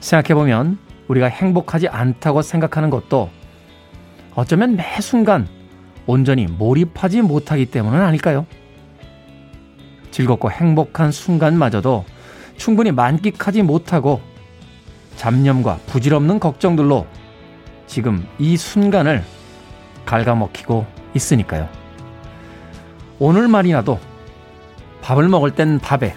[0.00, 3.30] 생각해보면 우리가 행복하지 않다고 생각하는 것도
[4.34, 5.46] 어쩌면 매 순간
[6.06, 8.46] 온전히 몰입하지 못하기 때문은 아닐까요?
[10.12, 12.04] 즐겁고 행복한 순간마저도
[12.56, 14.20] 충분히 만끽하지 못하고
[15.16, 17.06] 잡념과 부질없는 걱정들로
[17.86, 19.24] 지금 이 순간을
[20.06, 21.68] 갉아먹히고 있으니까요.
[23.18, 23.98] 오늘 말이나도
[25.02, 26.14] 밥을 먹을 땐 밥에,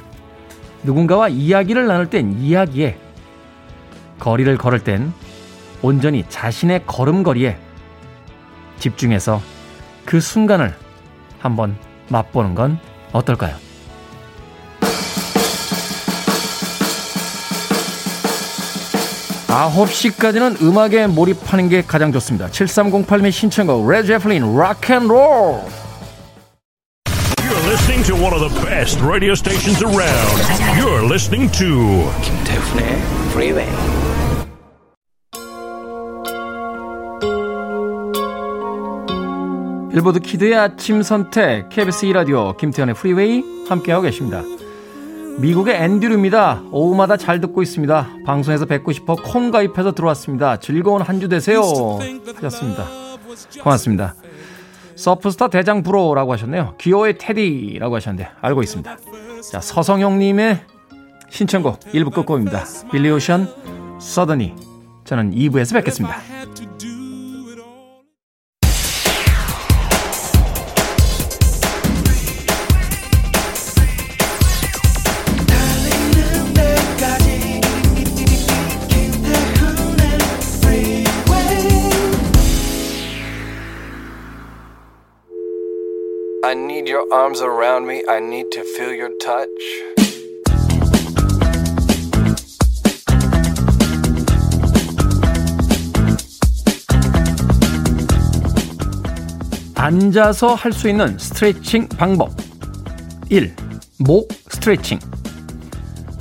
[0.84, 2.98] 누군가와 이야기를 나눌 땐 이야기에,
[4.20, 5.12] 거리를 걸을 땐
[5.82, 7.58] 온전히 자신의 걸음걸이에
[8.80, 9.42] 집중해서
[10.06, 10.74] 그 순간을
[11.40, 11.78] 한번
[12.10, 12.80] 맛보는 건
[13.12, 13.56] 어떨까요?
[19.56, 22.48] 9시까지는 음악에 몰입하는 게 가장 좋습니다.
[22.50, 25.16] 7308님의 신청곡 레드 제플린 Rock and Roll
[27.40, 30.42] You're listening to one of the best radio stations around.
[30.78, 33.72] You're listening to 김태훈의 Freeway.
[39.92, 44.44] 빌보드 키드의 아침 선택 KBS 2라디오 김태훈의 프리웨이 함께하고 계십니다.
[45.40, 46.64] 미국의 앤드류입니다.
[46.72, 48.10] 오후마다 잘 듣고 있습니다.
[48.26, 50.58] 방송에서 뵙고 싶어 콩 가입해서 들어왔습니다.
[50.58, 51.62] 즐거운 한 주 되세요.
[52.36, 52.86] 하셨습니다.
[53.62, 54.16] 고맙습니다.
[54.96, 56.76] 서프스타 대장 브로라고 하셨네요.
[56.80, 58.98] 귀여의 테디라고 하셨는데 알고 있습니다.
[59.52, 60.62] 자 서성용님의
[61.30, 62.64] 신청곡 1부 끝곡입니다.
[62.92, 63.50] 빌리오션
[64.00, 64.54] 서더니
[65.04, 66.18] 저는 2부에서 뵙겠습니다.
[86.96, 88.02] your arms around me.
[88.08, 89.50] I need to feel your touch.
[99.76, 102.32] 앉아서 할 수 있는 스트레칭 방법.
[103.30, 103.54] 1.
[104.00, 104.98] 목 스트레칭.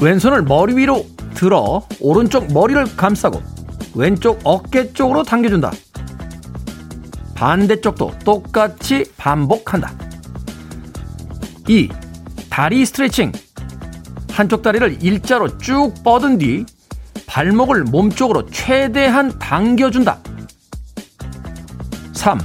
[0.02, 3.40] 왼손을 머리 위로 들어 오른쪽 머리를 감싸고
[3.94, 5.70] 왼쪽 어깨 쪽으로 당겨준다.
[7.36, 10.03] 반대쪽도 똑같이 반복한다.
[11.66, 11.88] 2.
[12.50, 13.32] 다리 스트레칭
[14.30, 16.66] 한쪽 다리를 일자로 쭉 뻗은 뒤
[17.26, 20.18] 발목을 몸쪽으로 최대한 당겨준다.
[22.12, 22.38] 3.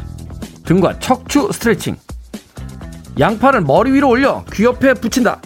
[0.66, 1.96] 등과 척추 스트레칭.
[3.20, 5.42] 양팔을 머리 위로 올려 귀 옆에 붙인다.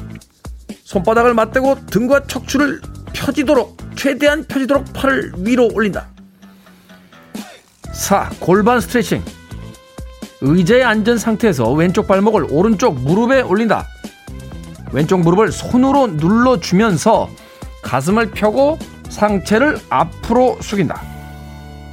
[0.83, 2.81] 손바닥을 맞대고 등과 척추를
[3.13, 6.07] 펴지도록, 최대한 펴지도록 팔을 위로 올린다.
[7.91, 8.29] 4.
[8.39, 9.23] 골반 스트레칭.
[10.45, 13.87] 의자에 앉은 상태에서 왼쪽 발목을 오른쪽 무릎에 올린다.
[14.91, 17.29] 왼쪽 무릎을 손으로 눌러주면서
[17.81, 18.77] 가슴을 펴고
[19.09, 21.01] 상체를 앞으로 숙인다.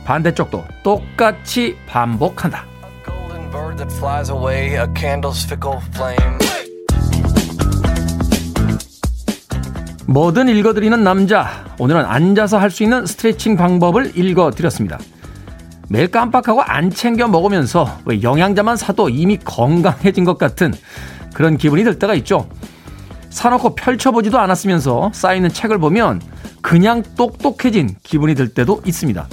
[0.05, 2.65] 반대쪽도 똑같이 반복한다.
[10.09, 11.65] 뭐든 읽어드리는 남자.
[11.79, 14.99] 오늘은 앉아서 할 수 있는 스트레칭 방법을 읽어드렸습니다.
[15.91, 20.73] 매일 깜빡하고 안 챙겨 먹으면서 왜 영양자만 사도 이미 건강해진 것 같은
[21.35, 22.49] 그런 기분이 들 때가 있죠.
[23.31, 26.23] 사놓고 펼쳐보지도 않았으면서 쌓이는 책을 보면
[26.63, 29.27] 그냥 똑똑해진 기분이 들 때도 있습니다.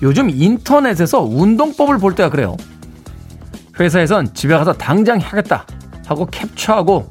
[0.00, 2.56] 요즘 인터넷에서 운동법을 볼 때가 그래요.
[3.78, 5.66] 회사에선 집에 가서 당장 하겠다
[6.06, 7.10] 하고 캡처하고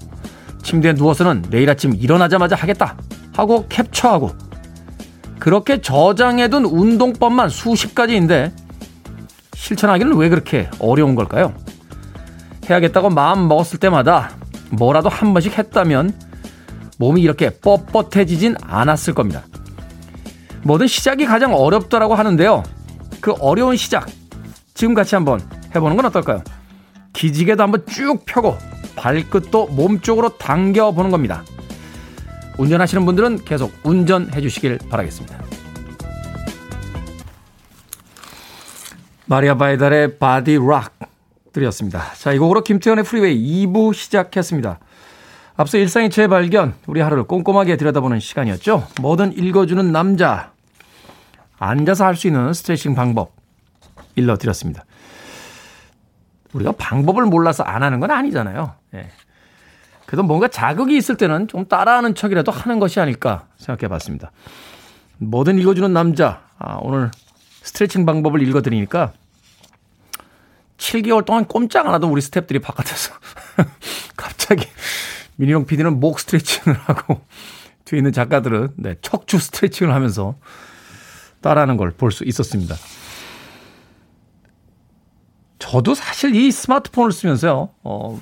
[0.64, 2.98] 침대에 누워서는 내일 아침 일어나자마자 하겠다
[3.34, 4.32] 하고 캡처하고
[5.40, 8.54] 그렇게 저장해둔 운동법만 수십 가지인데
[9.54, 11.54] 실천하기는 왜 그렇게 어려운 걸까요?
[12.70, 14.32] 해야겠다고 마음 먹었을 때마다
[14.72, 16.14] 뭐라도 한 번씩 했다면
[16.98, 19.44] 몸이 이렇게 뻣뻣해지진 않았을 겁니다.
[20.64, 22.64] 뭐든 시작이 가장 어렵다라고 하는데요.
[23.22, 24.08] 그 어려운 시작
[24.74, 25.40] 지금 같이 한번
[25.76, 26.44] 해보는 건 어떨까요?
[27.14, 28.58] 기지개도 한번 쭉 펴고
[28.96, 31.44] 발끝도 몸쪽으로 당겨보는 겁니다.
[32.58, 35.44] 운전하시는 분들은 계속 운전해 주시길 바라겠습니다.
[39.26, 40.94] 마리아 비달의 Body Rock
[41.52, 42.14] 드렸습니다.
[42.14, 44.80] 자, 이 곡으로 김태훈의 프리웨이 2부 시작했습니다.
[45.58, 48.88] 앞서 일상의 재발견, 우리 하루를 꼼꼼하게 들여다보는 시간이었죠.
[49.02, 50.52] 뭐든 읽어주는 남자.
[51.58, 53.34] 앉아서 할 수 있는 스트레칭 방법
[54.16, 54.84] 일러드렸습니다.
[56.54, 58.74] 우리가 방법을 몰라서 안 하는 건 아니잖아요.
[58.96, 59.10] 예.
[60.16, 64.32] 그래도 뭔가 자극이 있을 때는 좀 따라하는 척이라도 하는 것이 아닐까 생각해 봤습니다.
[65.18, 66.42] 뭐든 읽어주는 남자.
[66.58, 67.12] 아, 오늘
[67.62, 69.12] 스트레칭 방법을 읽어드리니까
[70.78, 73.14] 7개월 동안 꼼짝 안 하던 우리 스탭들이 바깥에서
[74.16, 74.66] 갑자기
[75.36, 77.20] 미니롱 PD는 목 스트레칭을 하고
[77.84, 80.36] 뒤에 있는 작가들은 네, 척추 스트레칭을 하면서
[81.42, 82.74] 따라하는 걸 볼 수 있었습니다.
[85.60, 88.22] 저도 사실 이 스마트폰을 쓰면서요, 어,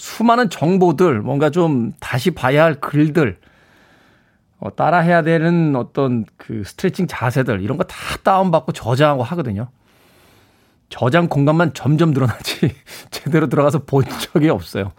[0.00, 3.36] 수많은 정보들, 뭔가 좀 다시 봐야 할 글들,
[4.58, 9.68] 어, 따라 해야 되는 어떤 그 스트레칭 자세들, 이런 거 다 다운받고 저장하고 하거든요.
[10.88, 12.74] 저장 공간만 점점 늘어나지,
[13.12, 14.92] 제대로 들어가서 본 적이 없어요.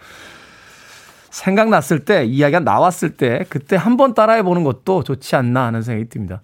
[1.32, 6.44] 생각났을 때, 이야기가 나왔을 때, 그때 한번 따라해 보는 것도 좋지 않나 하는 생각이 듭니다.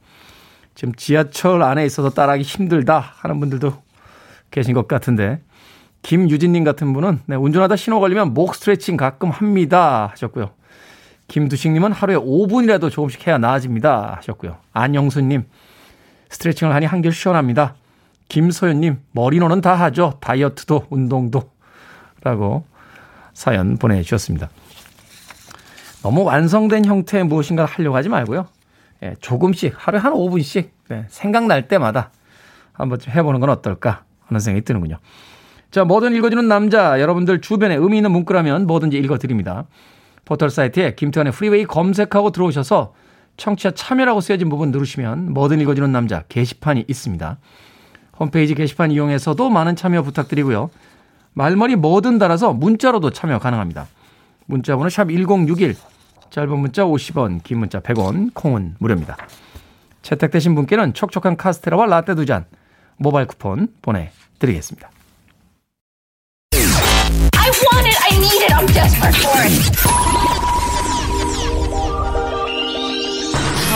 [0.73, 3.71] 지금 지하철 안에 있어서 따라하기 힘들다 하는 분들도
[4.49, 5.41] 계신 것 같은데,
[6.01, 10.09] 김유진님 같은 분은, 네, 운전하다 신호 걸리면 목 스트레칭 가끔 합니다.
[10.11, 10.51] 하셨고요.
[11.27, 14.15] 김두식님은 하루에 5분이라도 조금씩 해야 나아집니다.
[14.17, 14.57] 하셨고요.
[14.73, 15.45] 안영수님,
[16.29, 17.75] 스트레칭을 하니 한결 시원합니다.
[18.29, 20.17] 김소연님, 머리노는 다 하죠.
[20.21, 21.49] 다이어트도, 운동도.
[22.21, 22.65] 라고
[23.33, 24.49] 사연 보내주셨습니다.
[26.01, 28.47] 너무 완성된 형태의 무엇인가를 하려고 하지 말고요.
[29.03, 32.11] 예, 조금씩 하루에 한 5분씩 네, 생각날 때마다
[32.73, 34.97] 한번 좀 해보는 건 어떨까 하는 생각이 드는군요.
[35.71, 39.65] 자, 뭐든 읽어주는 남자 여러분들 주변에 의미 있는 문구라면 뭐든지 읽어드립니다.
[40.25, 42.93] 포털 사이트에 김태훈의 프리웨이 검색하고 들어오셔서
[43.37, 47.37] 청취자 참여라고 쓰여진 부분 누르시면 뭐든 읽어주는 남자 게시판이 있습니다.
[48.19, 50.69] 홈페이지 게시판 이용해서도 많은 참여 부탁드리고요.
[51.33, 53.87] 말머리 뭐든 달아서 문자로도 참여 가능합니다.
[54.47, 55.75] 문자 번호 샵 1061,
[56.31, 59.17] 짧은 문자 50원, 긴 문자 100원, 콩은 무료입니다.
[60.01, 62.45] 채택되신 분께는 촉촉한 카스테라와 라떼 두 잔
[62.97, 64.96] 모바일 쿠폰 보내드리겠습니다.
[67.57, 69.53] I want it, I need it, I'm desperate for it.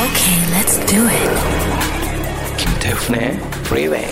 [0.05, 1.31] Okay, let's do it.
[2.57, 3.31] 김태훈의
[3.65, 4.05] Freeway.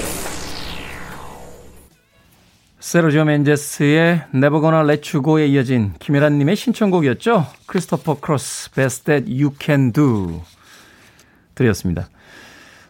[2.79, 7.45] 세르지오 멘데스의 Never Gonna Let You Go에 이어진 김혜란님의 신청곡이었죠.
[7.67, 10.41] 크리스토퍼 크로스, Best That You Can Do
[11.53, 12.09] 드렸습니다.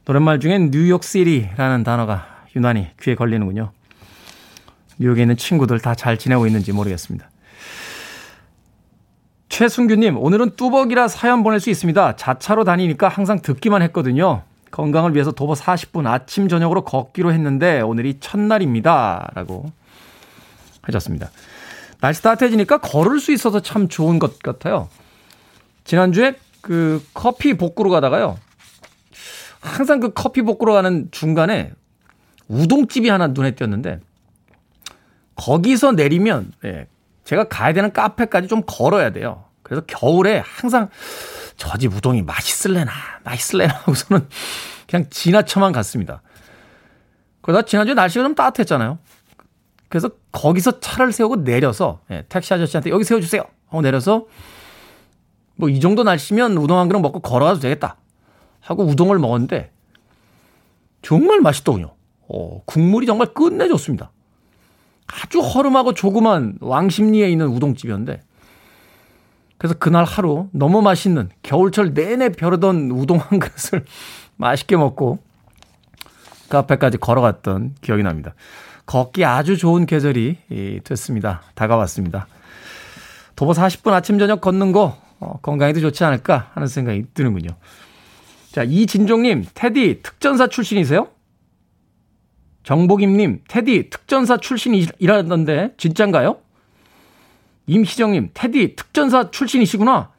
[0.05, 3.73] 노랫말 중엔 New York City라는 단어가 유난히 귀에 걸리는군요.
[4.99, 7.29] 뉴욕에 있는 친구들 다 잘 지내고 있는지 모르겠습니다.
[9.49, 12.15] 최순규님, 오늘은 뚜벅이라 사연 보낼 수 있습니다.
[12.15, 14.43] 자차로 다니니까 항상 듣기만 했거든요.
[14.71, 19.31] 건강을 위해서 도보 40분 아침, 저녁으로 걷기로 했는데 오늘이 첫날입니다.
[19.33, 19.71] 라고
[20.83, 21.31] 하셨습니다.
[21.99, 24.87] 날씨 따뜻해지니까 걸을 수 있어서 참 좋은 것 같아요.
[25.83, 28.37] 지난주에 그 커피 복구로 가다가요.
[29.59, 31.71] 항상 그 커피 복구로 가는 중간에
[32.47, 33.99] 우동집이 하나 눈에 띄었는데
[35.39, 36.87] 거기서 내리면 예,
[37.23, 39.45] 제가 가야 되는 카페까지 좀 걸어야 돼요.
[39.63, 40.89] 그래서 겨울에 항상
[41.57, 42.91] 저 집 우동이 맛있을래나
[43.23, 44.27] 맛있을래나 하고서는
[44.87, 46.21] 그냥 지나쳐만 갔습니다.
[47.41, 48.97] 그러다 지난주에 날씨가 좀 따뜻했잖아요.
[49.87, 54.25] 그래서 거기서 차를 세우고 내려서 예, 택시 아저씨한테 여기 세워주세요 하고 내려서
[55.55, 57.97] 뭐 이 정도 날씨면 우동 한 그릇 먹고 걸어가도 되겠다
[58.61, 59.71] 하고 우동을 먹었는데
[61.01, 61.93] 정말 맛있더군요.
[62.27, 64.11] 어, 국물이 정말 끝내줬습니다.
[65.11, 68.21] 아주 허름하고 조그만 왕십리에 있는 우동집이었는데
[69.57, 73.85] 그래서 그날 하루 너무 맛있는 겨울철 내내 벼르던 우동 한 그릇을
[74.37, 75.19] 맛있게 먹고
[76.49, 78.33] 카페까지 걸어갔던 기억이 납니다.
[78.85, 81.43] 걷기 아주 좋은 계절이 됐습니다.
[81.53, 82.27] 다가왔습니다.
[83.35, 87.49] 도보 40분 아침 저녁 걷는 거 어, 건강에도 좋지 않을까 하는 생각이 드는군요.
[88.51, 91.07] 자, 이진종님, 테디 특전사 출신이세요?
[92.69, 96.37] 정복임님, 테디 특전사 출신이라던데 진짠가요?
[97.65, 100.11] 임희정님, 테디 특전사 출신이시구나.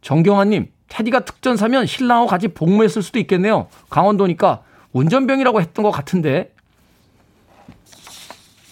[0.00, 3.68] 정경환님, 테디가 특전사면 신랑하고 같이 복무했을 수도 있겠네요.
[3.90, 4.62] 강원도니까
[4.94, 6.54] 운전병이라고 했던 것 같은데.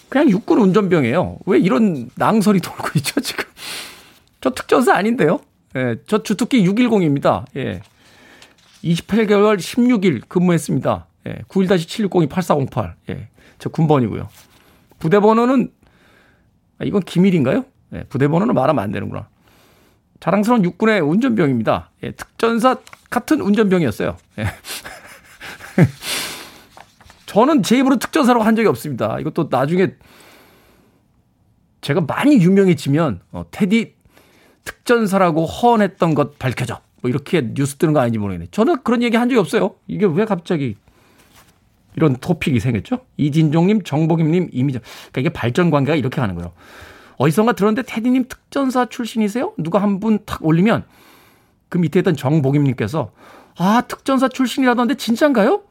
[0.09, 1.37] 그냥 육군 운전병이에요.
[1.45, 3.45] 왜 이런 낭설이 돌고 있죠, 지금?
[4.41, 5.39] 저 특전사 아닌데요?
[5.75, 7.45] 예, 저 주특기 610입니다.
[7.57, 7.81] 예.
[8.83, 11.05] 28개월 16일 근무했습니다.
[11.27, 12.93] 예, 91-760-8408.
[13.09, 13.29] 예,
[13.59, 14.27] 저 군번이고요.
[14.99, 15.71] 부대 번호는,
[16.79, 17.65] 아, 이건 기밀인가요?
[17.93, 19.27] 예, 부대 번호는 말하면 안 되는구나.
[20.19, 21.91] 자랑스러운 육군의 운전병입니다.
[22.03, 22.77] 예, 특전사
[23.09, 24.17] 같은 운전병이었어요.
[24.39, 24.45] 예.
[27.25, 29.19] 저는 제 입으로 특전사라고 한 적이 없습니다.
[29.19, 29.95] 이것도 나중에
[31.81, 33.95] 제가 많이 유명해지면, 어, 테디
[34.63, 36.81] 특전사라고 허언했던 것 밝혀져.
[37.01, 38.47] 뭐 이렇게 뉴스 뜨는 거 아닌지 모르겠네.
[38.51, 39.75] 저는 그런 얘기 한 적이 없어요.
[39.87, 40.75] 이게 왜 갑자기
[41.95, 42.99] 이런 토픽이 생겼죠?
[43.17, 44.81] 이진종님, 정복임님, 이미정.
[45.11, 46.51] 그러니까 이게 발전 관계가 이렇게 가는 거예요.
[47.17, 49.53] 어디선가 들었는데 테디님 특전사 출신이세요?
[49.57, 50.83] 누가 한 분 탁 올리면
[51.69, 53.11] 그 밑에 있던 정복임님께서
[53.57, 55.61] 아 특전사 출신이라던데 진짠가요?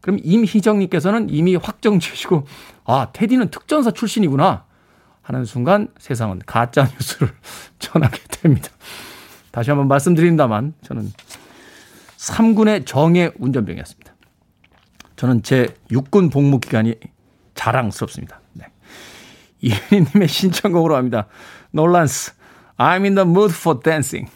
[0.00, 2.44] 그럼 임희정님께서는 이미 확정 지으시고
[2.84, 4.64] 아 테디는 특전사 출신이구나
[5.22, 7.32] 하는 순간 세상은 가짜 뉴스를
[7.78, 8.68] 전하게 됩니다.
[9.52, 11.12] 다시 한번 말씀드립니다만 저는
[12.16, 14.01] 3군의 정예 운전병이었습니다.
[15.22, 16.96] 저는 제 육군 복무 기간이
[17.54, 18.40] 자랑스럽습니다.
[18.54, 18.64] 네.
[19.60, 21.28] 이은희님의 신청곡으로 합니다.
[21.70, 22.32] 놀란스,
[22.76, 24.28] I'm in the mood for dancing.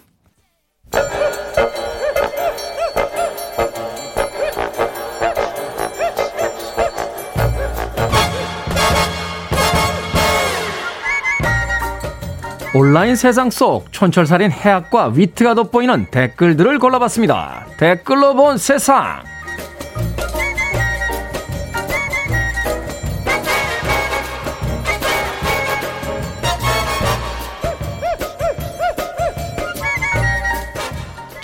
[12.73, 17.67] 온라인 세상 속 촌철살인 해학과 위트가 돋보이는 댓글들을 골라봤습니다.
[17.77, 19.25] 댓글로 본 세상.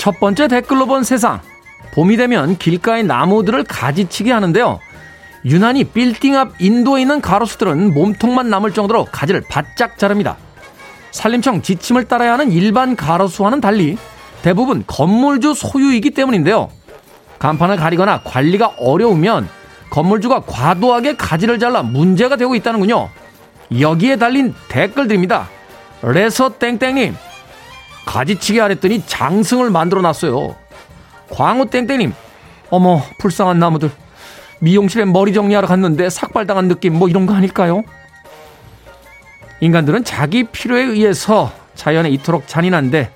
[0.03, 1.41] 첫 번째 댓글로 본 세상.
[1.95, 4.81] 봄이 되면 길가의 나무들을 가지치게 하는데요.
[5.45, 10.39] 유난히 빌딩 앞 인도에 있는 가로수들은 몸통만 남을 정도로 가지를 바짝 자릅니다.
[11.13, 13.97] 산림청 지침을 따라야 하는 일반 가로수와는 달리
[14.43, 16.69] 대부분 건물주 소유이기 때문인데요.
[17.39, 19.49] 간판을 가리거나 관리가 어려우면
[19.91, 23.09] 건물주가 과도하게 가지를 잘라 문제가 되고 있다는군요.
[23.79, 25.49] 여기에 달린 댓글들입니다.
[26.03, 27.15] 레서 땡땡님,
[28.07, 30.57] 가지치기 하랬더니 장승을 만들어 놨어요.
[31.31, 32.13] 광우 땡땡님,
[32.71, 33.91] 어머, 불쌍한 나무들.
[34.61, 37.83] 미용실에 머리 정리하러 갔는데 삭발당한 느낌 뭐 이런 거 아닐까요?
[39.61, 43.11] 인간들은 자기 필요에 의해서 자연에 이토록 잔인한데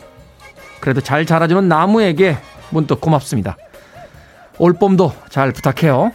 [0.80, 2.36] 그래도 잘 자라주는 나무에게
[2.70, 3.56] 문득 고맙습니다.
[4.58, 6.12] 올 봄도 잘 부탁해요.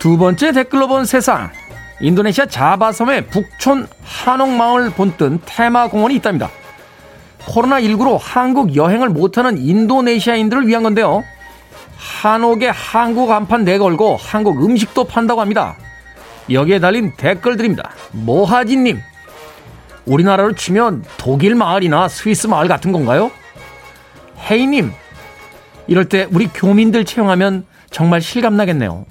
[0.00, 1.50] 두 번째 댓글로 본 세상.
[2.00, 6.48] 인도네시아 자바섬의 북촌 한옥마을 본뜬 테마공원이 있답니다.
[7.40, 11.22] 코로나19로 한국 여행을 못하는 인도네시아인들을 위한 건데요.
[11.98, 15.76] 한옥에 한국 간판 내걸고 한국 음식도 판다고 합니다.
[16.50, 17.90] 여기에 달린 댓글들입니다.
[18.12, 19.02] 모하진님,
[20.06, 23.30] 우리나라로 치면 독일 마을이나 스위스 마을 같은 건가요?
[24.50, 24.92] 헤이님,
[25.88, 29.04] 이럴 때 우리 교민들 채용하면 정말 실감나겠네요.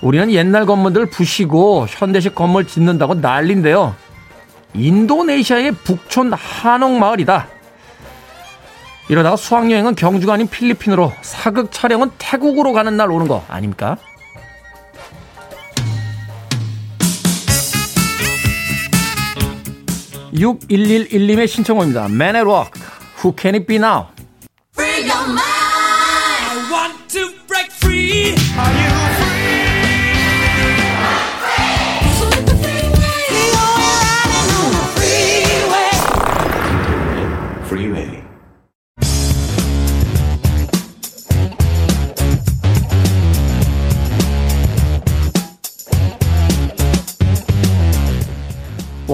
[0.00, 3.94] 우리는 옛날 건물들 부시고 현대식 건물 짓는다고 난린데요.
[4.74, 7.48] 인도네시아의 북촌 한옥 마을이다.
[9.08, 13.98] 이러다가 수학여행은 경주가 아닌 필리핀으로 사극 촬영은 태국으로 가는 날 오는 거 아닙니까?
[20.34, 22.06] 6111님의 신청곡입니다.
[22.06, 22.80] Man at Work.
[23.18, 24.13] Who can it be now?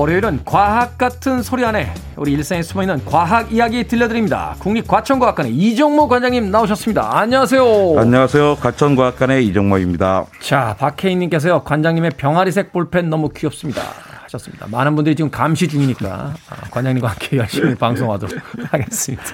[0.01, 4.57] 월요일은 과학 같은 소리 안에 우리 일상에 숨어있는 과학 이야기 들려드립니다.
[4.59, 7.19] 국립과천과학관의 이종모 관장님 나오셨습니다.
[7.19, 7.99] 안녕하세요.
[7.99, 8.57] 안녕하세요.
[8.57, 10.25] 과천과학관의 이종모입니다.
[10.41, 11.65] 자, 박혜인님께서요.
[11.65, 13.83] 관장님의 병아리색 볼펜 너무 귀엽습니다.
[14.23, 14.69] 하셨습니다.
[14.71, 18.41] 많은 분들이 지금 감시 중이니까 아, 관장님과 함께 열심히 방송하도록
[18.71, 19.25] 하겠습니다.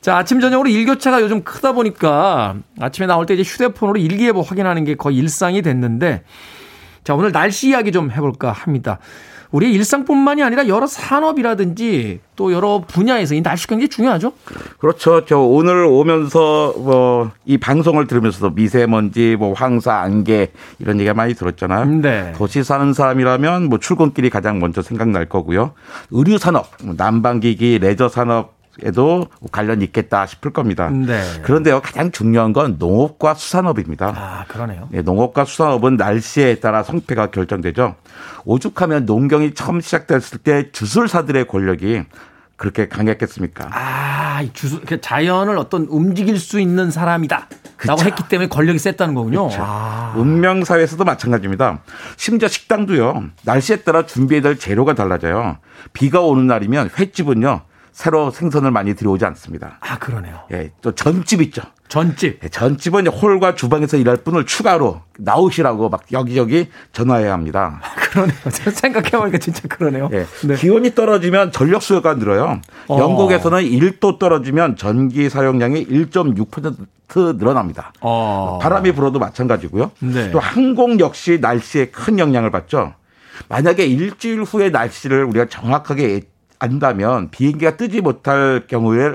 [0.00, 4.96] 자, 아침 저녁으로 일교차가 요즘 크다 보니까 아침에 나올 때 이제 휴대폰으로 일기예보 확인하는 게
[4.96, 6.24] 거의 일상이 됐는데
[7.04, 8.98] 자, 오늘 날씨 이야기 좀 해볼까 합니다.
[9.50, 14.32] 우리의 일상뿐만이 아니라 여러 산업이라든지 또 여러 분야에서 이 날씨 굉장히 중요하죠.
[14.78, 15.24] 그렇죠.
[15.24, 21.84] 저 오늘 오면서 뭐이 방송을 들으면서도 미세먼지, 뭐 황사, 안개 이런 얘기가 많이 들었잖아요.
[22.00, 22.32] 네.
[22.36, 25.72] 도시 사는 사람이라면 뭐 출근길이 가장 먼저 생각날 거고요.
[26.10, 30.90] 의류 산업, 뭐 난방기기, 레저 산업 에도 관련이 있겠다 싶을 겁니다.
[30.90, 31.22] 네.
[31.42, 34.12] 그런데요, 가장 중요한 건 농업과 수산업입니다.
[34.16, 34.88] 아, 그러네요.
[34.90, 37.94] 네, 농업과 수산업은 날씨에 따라 성패가 결정되죠.
[38.44, 42.02] 오죽하면 농경이 처음 시작됐을 때 주술사들의 권력이
[42.56, 43.68] 그렇게 강했겠습니까?
[43.72, 47.48] 아, 주술, 그 자연을 어떤 움직일 수 있는 사람이다.
[47.76, 47.88] 그쵸.
[47.88, 49.48] 라고 했기 때문에 권력이 셌다는 거군요.
[49.58, 50.14] 아.
[50.16, 51.80] 운명사회에서도 마찬가지입니다.
[52.16, 55.58] 심지어 식당도요, 날씨에 따라 준비해야 될 재료가 달라져요.
[55.92, 57.62] 비가 오는 날이면 횟집은요,
[57.94, 59.78] 새로 생선을 많이 들여오지 않습니다.
[59.80, 60.40] 아, 그러네요.
[60.50, 61.62] 예, 또 전집 있죠.
[61.86, 62.40] 전집.
[62.42, 67.80] 예, 전집은 홀과 주방에서 일할 분을 추가로 나오시라고 막 여기저기 전화해야 합니다.
[67.80, 68.36] 아, 그러네요.
[68.50, 70.10] 생각해보니까 진짜 그러네요.
[70.12, 70.56] 예, 네.
[70.56, 72.60] 기온이 떨어지면 전력 수요가 늘어요.
[72.88, 72.98] 어.
[72.98, 77.92] 영국에서는 1도 떨어지면 전기 사용량이 1.6% 늘어납니다.
[78.00, 78.58] 어.
[78.60, 79.92] 바람이 불어도 마찬가지고요.
[80.00, 80.32] 네.
[80.32, 82.94] 또 항공 역시 날씨에 큰 영향을 받죠.
[83.48, 86.22] 만약에 일주일 후에 날씨를 우리가 정확하게
[86.58, 89.12] 안다면 비행기가 뜨지 못할 경우에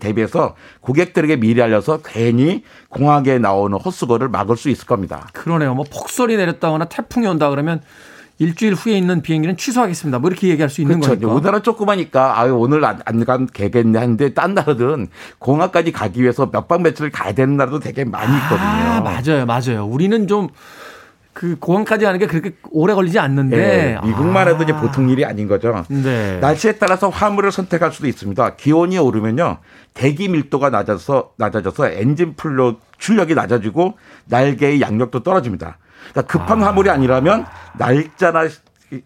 [0.00, 5.28] 대비해서 고객들에게 미리 알려서 괜히 공항에 나오는 헛수고를 막을 수 있을 겁니다.
[5.32, 5.74] 그러네요.
[5.74, 7.82] 뭐 폭설이 내렸다거나 태풍이 온다 그러면
[8.38, 10.18] 일주일 후에 있는 비행기는 취소하겠습니다.
[10.18, 11.20] 뭐 이렇게 얘기할 수 있는 그렇죠.
[11.20, 11.34] 거니까.
[11.34, 16.80] 우리나라 조그마니까 아 오늘 안, 안 되겠네 하는데 딴 나라들은 공항까지 가기 위해서 몇 박
[16.82, 18.66] 며칠을 가야 되는 나라도 되게 많이 있거든요.
[18.66, 19.44] 아, 맞아요.
[19.46, 19.84] 맞아요.
[19.86, 20.48] 우리는 좀
[21.32, 24.62] 그 공항까지 가는 게 그렇게 오래 걸리지 않는데 네, 미국만 해도 아.
[24.62, 25.84] 이제 보통 일이 아닌 거죠.
[25.88, 26.38] 네.
[26.40, 28.56] 날씨에 따라서 화물을 선택할 수도 있습니다.
[28.56, 29.58] 기온이 오르면요
[29.94, 35.78] 대기 밀도가 낮아서 낮아져서 엔진 풀로 출력이 낮아지고 날개의 양력도 떨어집니다.
[36.10, 36.66] 그러니까 급한 아.
[36.66, 37.46] 화물이 아니라면
[37.78, 38.48] 날짜나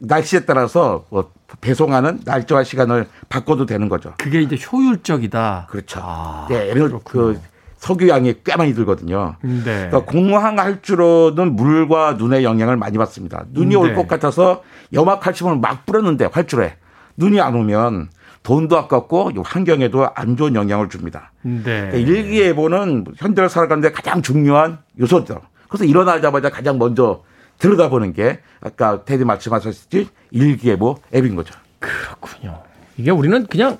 [0.01, 4.15] 날씨에 따라서 뭐 배송하는 날짜와 시간을 바꿔도 되는 거죠.
[4.19, 5.69] 그게 이제 효율적이다.
[5.71, 6.01] 그렇죠.
[6.03, 6.75] 아, 네,
[7.05, 7.41] 그
[7.87, 9.37] 석유양이 꽤 많이 들거든요.
[9.43, 9.63] 네.
[9.63, 13.45] 그러니까 공항할 줄로는 물과 눈의 영향을 많이 받습니다.
[13.51, 13.77] 눈이 네.
[13.77, 16.75] 올것 같아서 염화칼슘을 막 뿌렸는데 활주로에
[17.17, 18.09] 눈이 안 오면
[18.43, 21.33] 돈도 아깝고 환경에도 안 좋은 영향을 줍니다.
[21.43, 21.63] 네.
[21.63, 25.41] 그러니까 일기예보는 현대를 살아가는데 가장 중요한 요소죠.
[25.69, 27.23] 그래서 일어나자마자 가장 먼저
[27.59, 31.55] 들여다보는 게 아까 테디 말씀하셨듯이 일기예보 앱인 거죠.
[31.79, 32.63] 그렇군요.
[32.97, 33.79] 이게 우리는 그냥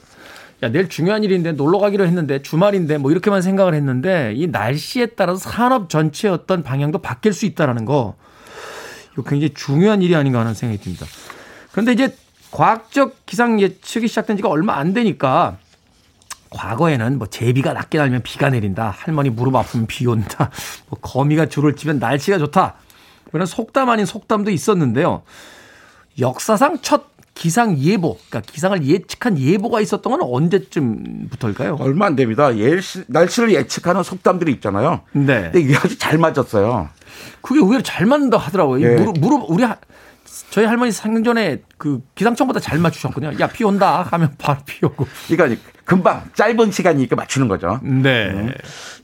[0.63, 5.51] 야, 내일 중요한 일인데 놀러 가기로 했는데 주말인데 뭐 이렇게만 생각을 했는데 이 날씨에 따라서
[5.51, 8.17] 산업 전체의 어떤 방향도 바뀔 수 있다라는 거
[9.13, 11.07] 이거 굉장히 중요한 일이 아닌가 하는 생각이 듭니다.
[11.73, 12.17] 그런데 이제
[12.51, 15.59] 과학적 기상 예측이 시작된 지가 얼마 안 되니까
[16.51, 18.91] 과거에는 뭐 제비가 낮게 날면 비가 내린다.
[18.97, 20.51] 할머니 무릎 아프면 비 온다.
[20.89, 22.77] 뭐 거미가 줄을 치면 날씨가 좋다.
[23.31, 25.23] 그런 속담 아닌 속담도 있었는데요.
[26.19, 31.77] 역사상 첫 기상 예보, 그러니까 기상을 예측한 예보가 있었던 건 언제쯤부터일까요?
[31.81, 32.57] 얼마 안 됩니다.
[32.57, 35.03] 예시, 날씨를 예측하는 속담들이 있잖아요.
[35.13, 35.43] 네.
[35.43, 36.89] 근데 이게 아주 잘 맞았어요.
[37.43, 38.81] 그게 의외로 잘 맞는다 하더라고요.
[38.81, 38.97] 네.
[38.97, 39.65] 무릎, 무릎, 우리
[40.49, 43.39] 저희 할머니 생전에 그 기상청보다 잘 맞추셨거든요.
[43.39, 45.07] 야, 비 온다 하면 바로 비 오고.
[45.29, 47.81] 그러니까 금방 짧은 시간이니까 맞추는 거죠.
[47.83, 48.31] 네.
[48.31, 48.51] 음.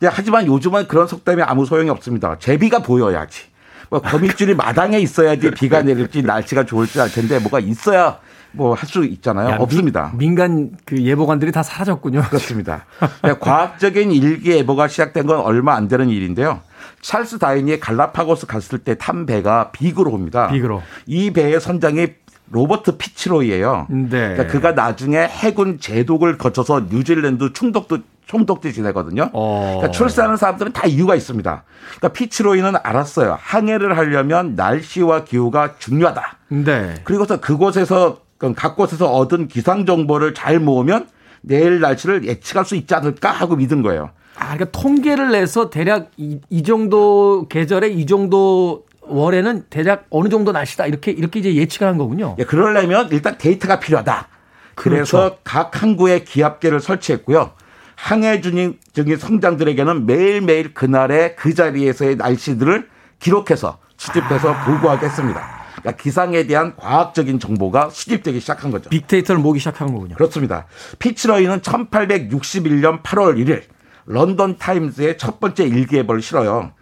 [0.04, 2.38] 하지만 요즘은 그런 속담이 아무 소용이 없습니다.
[2.38, 3.51] 제비가 보여야지.
[3.92, 8.18] 뭐 거미줄이 마당에 있어야지 비가 내릴지 날씨가 좋을지 알 텐데 뭐가 있어야
[8.52, 9.50] 뭐 할 수 있잖아요.
[9.50, 10.12] 야, 없습니다.
[10.16, 12.22] 민 간 그 예보관들이 다 사라졌군요.
[12.22, 12.86] 그렇습니다.
[13.22, 16.60] 네, 과학적인 일기 예보가 시작된 건 얼마 안 되는 일인데요.
[17.02, 20.48] 찰스 다윈이 갈라파고스 갔을 때 탄 배가 비글호입니다.
[20.48, 20.82] 비글호.
[21.06, 22.06] 이 배의 선장이
[22.52, 23.86] 로버트 피츠로이예요.
[23.90, 24.08] 네.
[24.08, 29.30] 그러니까 그가 나중에 해군 제독을 거쳐서 뉴질랜드 총독도 총독지 지내거든요.
[29.32, 29.76] 어.
[29.76, 31.64] 그러니까 출세하는 사람들은 다 이유가 있습니다.
[31.96, 33.36] 그러니까 피치로이는 알았어요.
[33.40, 36.36] 항해를 하려면 날씨와 기후가 중요하다.
[36.48, 36.94] 네.
[37.04, 38.18] 그리고서 그곳에서
[38.56, 41.08] 각 곳에서 얻은 기상 정보를 잘 모으면
[41.42, 44.10] 내일 날씨를 예측할 수 있지 않을까 하고 믿은 거예요.
[44.36, 50.52] 아, 그러니까 통계를 내서 대략 이, 이 정도 계절에 이 정도 월에는 대략 어느 정도
[50.52, 52.36] 날씨다 이렇게 이렇게 이제 예측을 한 거군요.
[52.38, 54.28] 예, 그러려면 일단 데이터가 필요하다.
[54.74, 55.38] 그래서 그렇죠.
[55.44, 57.52] 각 항구에 기압계를 설치했고요.
[57.96, 58.78] 항해 중인
[59.18, 62.88] 성장들에게는 매일매일 그날의 그 자리에서의 날씨들을
[63.18, 64.64] 기록해서 수집해서 아.
[64.64, 65.62] 보고하게 했습니다.
[65.80, 68.90] 그러니까 기상에 대한 과학적인 정보가 수집되기 시작한 거죠.
[68.90, 70.14] 빅데이터를 모기 시작한 거군요.
[70.14, 70.66] 그렇습니다.
[70.98, 73.62] 피츠러이는 1861년 8월 1일
[74.06, 76.72] 런던 타임즈의 첫 번째 일기예보를 실어요.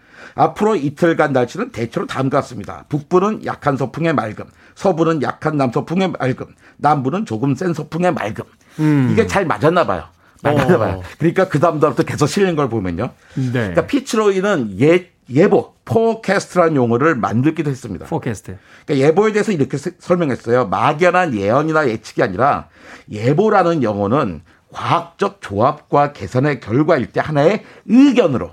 [0.40, 2.86] 앞으로 이틀간 날씨는 대체로 다음과 같습니다.
[2.88, 6.46] 북부는 약한 서풍의 맑음, 서부는 약한 남서풍의 맑음,
[6.78, 8.44] 남부는 조금 센 서풍의 맑음.
[8.78, 9.08] 음.
[9.12, 10.04] 이게 잘 맞았나 봐요.
[10.42, 10.94] 맞았나 봐요.
[10.94, 11.02] 어.
[11.18, 13.10] 그러니까 그 다음부터 계속 실린 걸 보면요.
[13.34, 13.52] 네.
[13.52, 18.06] 그러니까 피츠로이는 예, 예보, forecast라는 용어를 만들기도 했습니다.
[18.06, 18.56] forecast.
[18.86, 20.68] 그러니까 예보에 대해서 이렇게 설명했어요.
[20.68, 22.68] 막연한 예언이나 예측이 아니라
[23.10, 24.40] 예보라는 용어는
[24.72, 28.52] 과학적 조합과 계산의 결과일 때 하나의 의견으로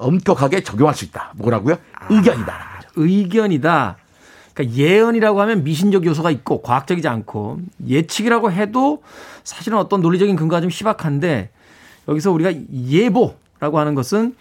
[0.00, 1.32] 엄격하게 적용할 수 있다.
[1.36, 1.76] 뭐라고요?
[2.08, 2.52] 의견이다.
[2.52, 3.96] 아, 의견이다.
[4.54, 9.02] 그러니까 예언이라고 하면 미신적 요소가 있고 과학적이지 않고 예측이라고 해도
[9.44, 11.50] 사실은 어떤 논리적인 근거가 좀 희박한데
[12.08, 14.34] 여기서 우리가 예보라고 하는 것은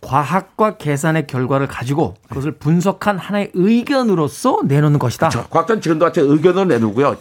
[0.00, 5.30] 과학과 계산의 결과를 가지고 그것을 분석한 하나의 의견으로서 내놓는 것이다.
[5.30, 5.48] 그렇죠.
[5.48, 7.16] 과학자는 지금도 같이 의견을 내놓고요.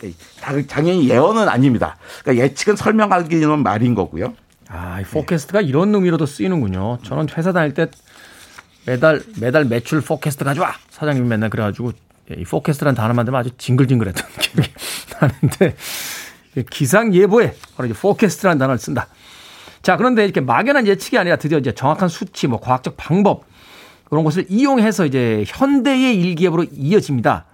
[0.67, 1.95] 당연히 예언은 아닙니다.
[2.23, 4.33] 그러니까 예측은 설명하기는 말인 거고요.
[4.75, 5.67] 아, 이 포캐스트가 네.
[5.67, 6.99] 이런 의미로도 쓰이는군요.
[7.03, 7.87] 저는 회사 다닐 때
[8.85, 11.93] 매달 매달 매출 forecast 가져와 사장님이 맨날 그래가지고
[12.37, 14.69] 이 forecast라는 단어 만들면 아주 징글징글했던 기억이
[15.19, 15.75] 나는데
[16.69, 19.07] 기상 예보에 바로 이제 forecast라는 단어를 쓴다.
[19.81, 23.45] 자, 그런데 이렇게 막연한 예측이 아니라 드디어 이제 정확한 수치, 뭐 과학적 방법
[24.09, 27.45] 그런 것을 이용해서 이제 현대의 일기예보로 이어집니다.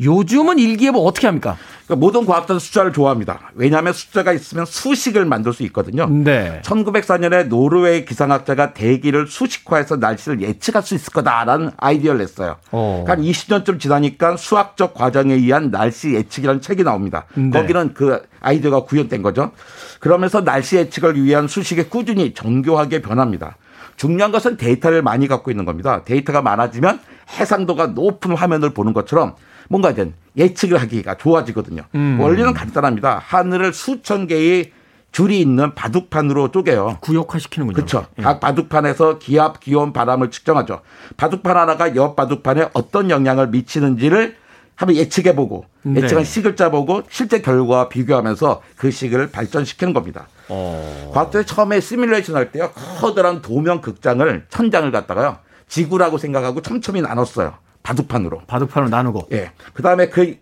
[0.00, 1.56] 요즘은 일기예보 어떻게 합니까?
[1.86, 3.50] 그러니까 모든 과학자는 숫자를 좋아합니다.
[3.54, 6.06] 왜냐하면 숫자가 있으면 수식을 만들 수 있거든요.
[6.08, 6.60] 네.
[6.64, 12.56] 1904년에 노르웨이 기상학자가 대기를 수식화해서 날씨를 예측할 수 있을 거다라는 아이디어를 냈어요.
[12.70, 13.04] 어.
[13.04, 17.26] 그러니까 20년쯤 지나니까 수학적 과정에 의한 날씨 예측이라는 책이 나옵니다.
[17.34, 17.50] 네.
[17.50, 19.52] 거기는 그 아이디어가 구현된 거죠.
[20.00, 23.56] 그러면서 날씨 예측을 위한 수식이 꾸준히 정교하게 변합니다.
[23.96, 26.02] 중요한 것은 데이터를 많이 갖고 있는 겁니다.
[26.04, 26.98] 데이터가 많아지면
[27.38, 29.34] 해상도가 높은 화면을 보는 것처럼
[29.68, 31.82] 뭔가든 예측을 하기가 좋아지거든요.
[31.94, 32.18] 음.
[32.20, 33.20] 원리는 간단합니다.
[33.24, 34.72] 하늘을 수천 개의
[35.12, 36.98] 줄이 있는 바둑판으로 쪼개요.
[37.00, 37.76] 구역화시키는군요.
[37.76, 38.06] 그렇죠.
[38.18, 38.22] 예.
[38.22, 40.80] 각 바둑판에서 기압, 기온, 바람을 측정하죠.
[41.16, 44.36] 바둑판 하나가 옆 바둑판에 어떤 영향을 미치는지를
[44.74, 46.02] 한번 예측해 보고 네.
[46.02, 50.26] 예측한 식을 짜보고 실제 결과와 비교하면서 그 식을 발전시키는 겁니다.
[50.48, 51.12] 어.
[51.14, 52.72] 과학자에 처음에 시뮬레이션 할 때요.
[52.98, 55.38] 커다란 도면 극장을 천장을 갖다가요.
[55.68, 57.54] 지구라고 생각하고 촘촘히 나눴어요.
[57.84, 58.40] 바둑판으로.
[58.48, 59.28] 바둑판으로 나누고.
[59.32, 59.52] 예.
[59.74, 60.36] 그다음에 그,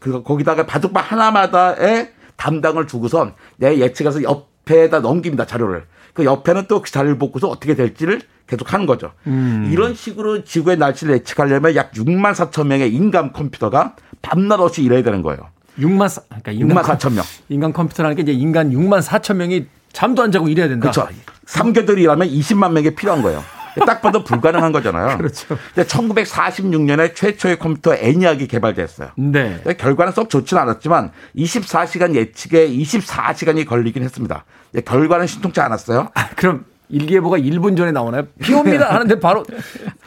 [0.00, 5.84] 그 거기다가 바둑판 하나마다의 담당을 주고선 내 예측해서 옆에다 넘깁니다 자료를.
[6.14, 9.12] 그 옆에는 또 그 자료를 보고서 어떻게 될지를 계속 하는 거죠.
[9.26, 9.68] 음.
[9.70, 15.22] 이런 식으로 지구의 날씨를 예측하려면 약 6만 4천 명의 인간 컴퓨터가 밤낮 없이 일해야 되는
[15.22, 15.40] 거예요.
[15.78, 17.24] 6만 4, 그러니까 인간 6만 4천 명.
[17.50, 20.90] 인간 컴퓨터라는 게 이제 인간 6만 4천 명이 잠도 안 자고 일해야 된다.
[20.90, 21.08] 그렇죠.
[21.46, 23.44] 3개월이 일하면 20만 명이 필요한 거예요.
[23.86, 25.16] 딱 봐도 불가능한 거잖아요.
[25.18, 25.58] 그렇죠.
[25.74, 29.10] 근데 1946년에 최초의 컴퓨터 애니악이 개발됐어요.
[29.16, 29.60] 네.
[29.78, 34.44] 결과는 썩 좋지는 않았지만 24시간 예측에 24시간이 걸리긴 했습니다.
[34.84, 36.10] 결과는 신통치 않았어요.
[36.14, 38.26] 아, 그럼 일기예보가 1분 전에 나오나요?
[38.40, 39.44] 비 옵니다 하는데 바로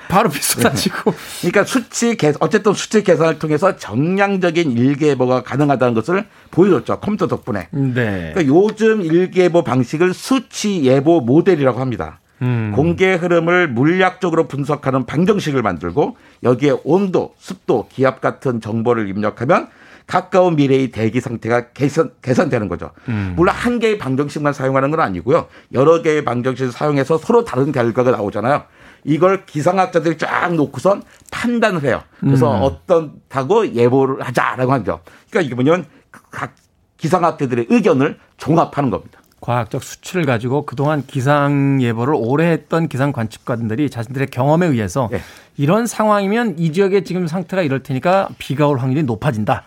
[0.10, 1.14] 바로 비 쏟아지고.
[1.40, 7.68] 그러니까 수치 계 어쨌든 수치 계산을 통해서 정량적인 일기예보가 가능하다는 것을 보여줬죠 컴퓨터 덕분에.
[7.72, 8.32] 네.
[8.34, 12.21] 그러니까 요즘 일기예보 방식을 수치 예보 모델이라고 합니다.
[12.42, 12.72] 음.
[12.76, 19.68] 공기의 흐름을 물리학적으로 분석하는 방정식을 만들고 여기에 온도, 습도, 기압 같은 정보를 입력하면
[20.08, 22.92] 가까운 미래의 대기 상태가 개선, 개선되는 거죠.
[23.08, 23.34] 음.
[23.38, 25.48] 물론 한 개의 방정식만 사용하는 건 아니고요.
[25.74, 28.64] 여러 개의 방정식을 사용해서 서로 다른 결과가 나오잖아요.
[29.04, 32.04] 이걸 기상학자들이 쫙 놓고선 판단을 해요.
[32.20, 32.62] 그래서 음.
[32.62, 35.00] 어떤다고 예보를 하자라고 하죠.
[35.30, 35.86] 그러니까 이게 뭐냐면
[36.30, 36.56] 각
[36.98, 39.21] 기상학자들의 의견을 종합하는 겁니다.
[39.42, 45.20] 과학적 수치를 가지고 그동안 기상 예보를 오래 했던 기상 관측관들이 자신들의 경험에 의해서 네.
[45.58, 49.64] 이런 상황이면 이 지역의 지금 상태가 이럴 테니까 비가 올 확률이 높아진다.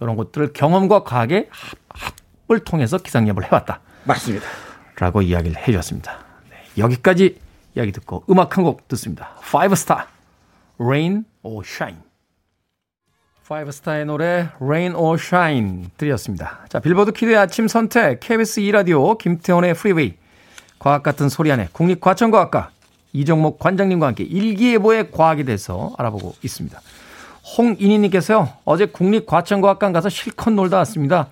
[0.00, 1.48] 이런 것들을 경험과 과학의
[1.88, 3.80] 합을 통해서 기상 예보를 해왔다.
[4.04, 4.46] 맞습니다.
[4.98, 6.18] 라고 이야기를 해 주셨습니다.
[6.48, 7.38] 네, 여기까지
[7.76, 9.34] 이야기 듣고 음악 한 곡 듣습니다.
[9.42, 10.04] Five Star,
[10.78, 11.98] Rain or Shine.
[13.48, 16.66] Star의 노래 Rain or Shine 드렸습니다.
[16.68, 20.14] 자, 빌보드 키드의 아침 선택 KBS 2라디오 김태훈의 프리웨이
[20.80, 22.70] 과학 같은 소리 안에 국립과천과학과
[23.12, 26.80] 이정목 관장님과 함께 일기예보의 과학에 대해서 알아보고 있습니다.
[27.56, 31.28] 홍인희님께서요, 어제 국립과천과학관 가서 실컷 놀다 왔습니다.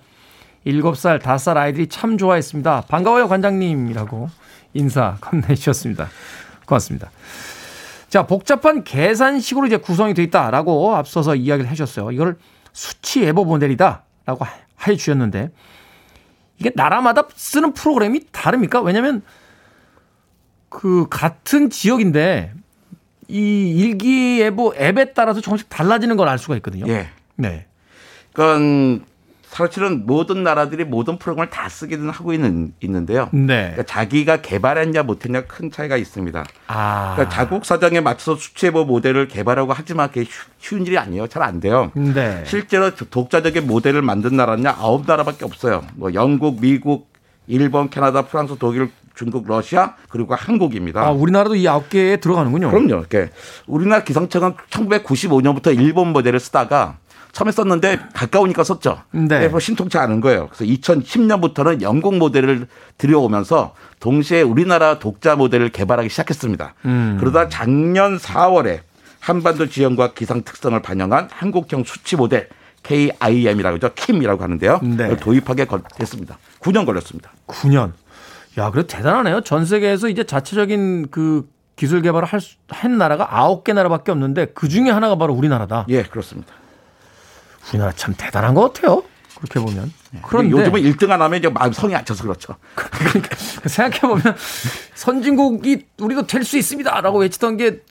[0.65, 2.85] 7살, 5살 아이들이 참 좋아했습니다.
[2.87, 4.29] 반가워요, 관장님이라고
[4.73, 6.07] 인사 건네주셨습니다.
[6.65, 7.11] 고맙습니다.
[8.15, 12.11] 자, 복잡한 계산식으로 이제 구성이 되어 있다라고 앞서서 이야기를 해주셨어요.
[12.13, 12.37] 이걸
[12.71, 14.45] 수치 예보 모델이다라고
[14.87, 15.51] 해 주셨는데,
[16.57, 18.79] 이게 나라마다 쓰는 프로그램이 다릅니까?
[18.79, 19.21] 왜냐면,
[20.69, 22.53] 그, 같은 지역인데,
[23.27, 26.87] 이 일기예보 앱에 따라서 조금씩 달라지는 걸 알 수가 있거든요.
[26.87, 27.09] 예.
[27.35, 27.65] 네.
[28.31, 29.03] 그건
[29.55, 33.29] 사실은 모든 나라들이 모든 프로그램을 다 쓰기는 하고 있는 있는데요.
[33.31, 33.71] 네.
[33.71, 36.43] 그러니까 자기가 개발했냐 못했냐 큰 차이가 있습니다.
[36.67, 37.13] 아.
[37.15, 40.25] 그러니까 자국 사정에 맞춰서 수치예보 모델을 개발하고 하지만 그게
[40.59, 41.27] 쉬운 일이 아니에요.
[41.27, 41.91] 잘 안 돼요.
[41.93, 42.43] 네.
[42.45, 45.83] 실제로 독자적인 모델을 만든 나라는 아홉 나라밖에 없어요.
[45.93, 47.07] 뭐 영국, 미국,
[47.47, 51.01] 일본, 캐나다, 프랑스, 독일, 중국, 러시아 그리고 한국입니다.
[51.01, 52.71] 아, 우리나라도 이 아홉 개에 들어가는군요.
[52.71, 52.95] 그럼요.
[52.99, 53.29] 이렇게
[53.67, 56.97] 우리나라 기상청은 1995년부터 일본 모델을 쓰다가
[57.35, 59.01] 처음에 썼는데 가까우니까 썼죠.
[59.11, 59.27] 네.
[59.27, 60.47] 그래서 신통치 않은 거예요.
[60.47, 62.65] 그래서 2010년부터는 영국 모델을
[62.97, 66.75] 들여오면서 동시에 우리나라 독자 모델을 개발하기 시작했습니다.
[66.85, 67.17] 음.
[67.19, 68.79] 그러다 작년 4월에
[69.19, 72.47] 한반도 지형과 기상 특성을 반영한 한국형 수치 모델
[72.83, 73.93] KIM이라고 하죠.
[73.93, 74.79] 킴이라고 하는데요.
[74.83, 75.17] 네.
[75.17, 75.67] 도입하게
[75.97, 76.37] 됐습니다.
[76.61, 77.31] 9년 걸렸습니다.
[77.47, 77.91] 9년.
[78.57, 79.41] 야, 그래도 대단하네요.
[79.41, 84.89] 전 세계에서 이제 자체적인 그 기술 개발을 할, 한 나라가 9개 나라밖에 없는데 그 중에
[84.89, 85.85] 하나가 바로 우리나라다.
[85.89, 86.53] 예, 그렇습니다.
[87.69, 89.03] 우리나라 참 대단한 것 같아요.
[89.35, 89.91] 그렇게 보면.
[90.11, 90.19] 네.
[90.23, 92.55] 그런데 요즘은 1등 안 하면 이제 마음 성이 안 차서 그렇죠.
[92.75, 93.35] 그러니까
[93.65, 94.23] 생각해 보면
[94.95, 97.81] 선진국이 우리도 될 수 있습니다라고 외치던 게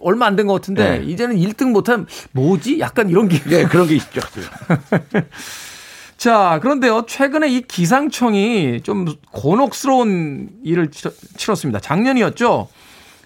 [0.00, 1.04] 얼마 안 된 것 같은데 네.
[1.06, 2.78] 이제는 1등 못하면 뭐지?
[2.80, 3.38] 약간 이런 게.
[3.44, 4.20] 네, 그런 게 있죠.
[6.16, 7.04] 자, 그런데요.
[7.06, 10.90] 최근에 이 기상청이 좀 곤혹스러운 일을
[11.36, 11.78] 치렀습니다.
[11.80, 12.68] 작년이었죠.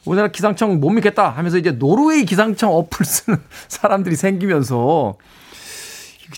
[0.04, 3.38] 우리나라 기상청 못 믿겠다 하면서 이제 노르웨이 기상청 어플 쓰는
[3.68, 5.14] 사람들이 생기면서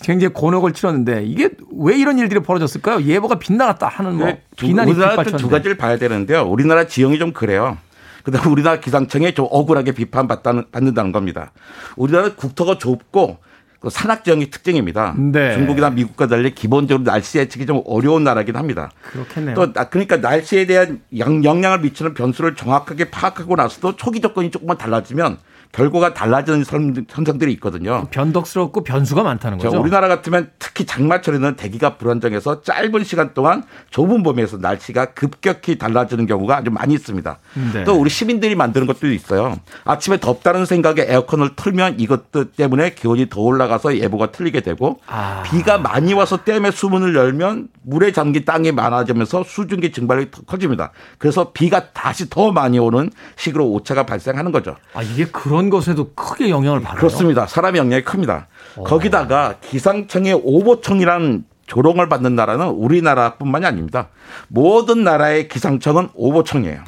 [0.01, 3.01] 굉장히 곤혹을 치렀는데 이게 왜 이런 일들이 벌어졌을까요?
[3.03, 6.43] 예보가 빗나갔다 하는 뭐 네, 비난이 우리나라 두 가지를 봐야 되는데요.
[6.43, 7.77] 우리나라 지형이 좀 그래요.
[8.23, 11.51] 그다음 우리나라 기상청에 좀 억울하게 비판받는다는 겁니다.
[11.95, 13.37] 우리나라 국토가 좁고
[13.79, 15.13] 그 산악 지형이 특징입니다.
[15.15, 15.53] 네.
[15.53, 18.89] 중국이나 미국과 달리 기본적으로 날씨 예측이 좀 어려운 나라긴 합니다.
[19.11, 19.53] 그렇겠네요.
[19.53, 25.37] 또 그러니까 날씨에 대한 영향을 미치는 변수를 정확하게 파악하고 나서도 초기 조건이 조금만 달라지면
[25.75, 26.63] 결과가 달라지는
[27.09, 28.07] 현상들이 있거든요.
[28.09, 29.77] 변덕스럽고 변수가 많다는 거죠.
[29.77, 36.55] 우리나라 같으면 특히 장마철에는 대기가 불안정해서 짧은 시간 동안 좁은 범위에서 날씨가 급격히 달라지는 경우가
[36.55, 37.39] 아주 많이 있습니다.
[37.73, 37.83] 네.
[37.83, 39.57] 또 우리 시민들이 만드는 것도 있어요.
[39.83, 45.43] 아침에 덥다는 생각에 에어컨을 틀면 이것 때문에 기온이 더 올라가서 예보가 틀리게 되고 아.
[45.45, 50.91] 비가 많이 와서 댐에 수문을 열면 물에 잠긴 땅이 많아지면서 수증기 증발이 커집니다.
[51.17, 54.77] 그래서 비가 다시 더 많이 오는 식으로 오차가 발생하는 거죠.
[54.93, 56.97] 아 이게 그런 그런 것에도 크게 영향을 받아요.
[56.99, 57.47] 그렇습니다.
[57.47, 58.47] 사람의 영향이 큽니다.
[58.77, 58.81] 오.
[58.81, 58.83] 어.
[58.83, 64.09] 거기다가 기상청의 오보청이란 조롱을 받는 나라는 우리나라뿐만이 아닙니다.
[64.47, 66.83] 모든 나라의 기상청은 오보청이에요.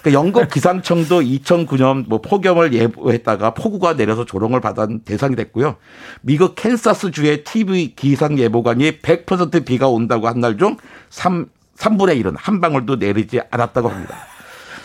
[0.00, 5.76] 그러니까 영국 기상청도 2009년 뭐 폭염을 예보했다가 폭우가 내려서 조롱을 받은 대상이 됐고요.
[6.22, 10.76] 미국 캔사스 주의 TV 기상 예보관이 100% 비가 온다고 한 날 중
[11.10, 11.46] 3,
[11.76, 14.14] 3분의 1은 한 방울도 내리지 않았다고 합니다.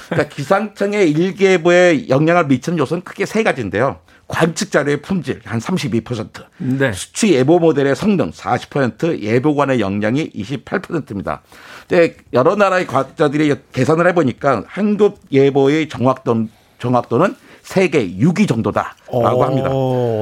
[0.10, 4.00] 그러니까 기상청의 일기예보에 영향을 미치는 요소는 크게 세 가지인데요.
[4.28, 6.94] 관측 자료의 품질 한 32%, 네.
[6.94, 11.42] 수치 예보 모델의 성능 40%, 예보관의 영향이 28%입니다.
[11.88, 16.48] 근데 여러 나라의 과학자들이 계산을 해보니까 한국 예보의 정확도
[16.80, 19.70] 정확도는 세계 6위 정도다라고 합니다.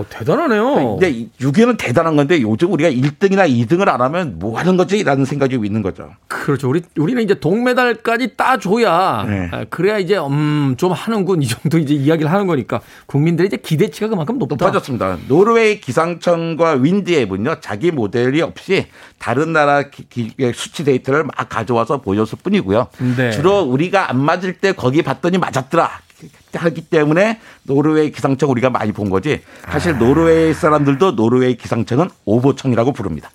[0.09, 0.97] 대단하네요.
[0.99, 5.81] 근데 6위는 대단한 건데 요즘 우리가 1등이나 2등을 안 하면 뭐 하는 거지라는 생각이 있는
[5.81, 6.11] 거죠.
[6.27, 6.69] 그렇죠.
[6.69, 9.49] 우리 우리는 이제 동메달까지 따줘야 네.
[9.51, 14.07] 아, 그래야 이제 음 좀 하는군 이 정도 이제 이야기를 하는 거니까 국민들의 이제 기대치가
[14.07, 14.55] 그만큼 높다.
[14.55, 15.17] 높아졌습니다.
[15.27, 18.85] 노르웨이 기상청과 윈디앱은요 자기 모델이 없이
[19.19, 19.83] 다른 나라
[20.53, 22.87] 수치 데이터를 막 가져와서 보여줬을 뿐이고요.
[23.17, 23.31] 네.
[23.31, 25.89] 주로 우리가 안 맞을 때 거기 봤더니 맞았더라.
[26.53, 29.41] 하기 때문에 노르웨이 기상청 우리가 많이 본 거지.
[29.69, 29.97] 사실 아.
[29.97, 33.30] 노르웨이 사람들도 노르웨이 기상청은 오보청이라고 부릅니다.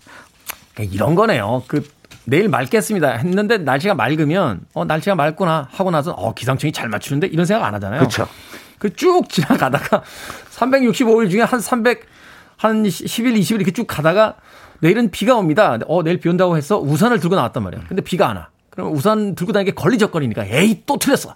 [0.75, 1.63] 그러니까 이런 거네요.
[1.67, 1.87] 그
[2.25, 7.47] 내일 맑겠습니다 했는데 날씨가 맑으면 어 날씨가 맑구나 하고 나서 어 기상청이 잘 맞추는데 이런
[7.47, 8.01] 생각 안 하잖아요.
[8.01, 8.29] 그렇죠.
[8.79, 10.03] 그 쭉 지나가다가
[10.55, 12.03] 365일 중에 한 300
[12.57, 14.35] 한 10일, 20일 이렇게 쭉 가다가
[14.81, 15.79] 내일은 비가 옵니다.
[15.89, 17.83] 어, 내일 비 온다고 해서 우산을 들고 나왔단 말이야.
[17.89, 18.49] 근데 비가 안 와.
[18.71, 21.35] 그럼 우산 들고 다니게 걸리적거리니까 에이 또 틀렸어.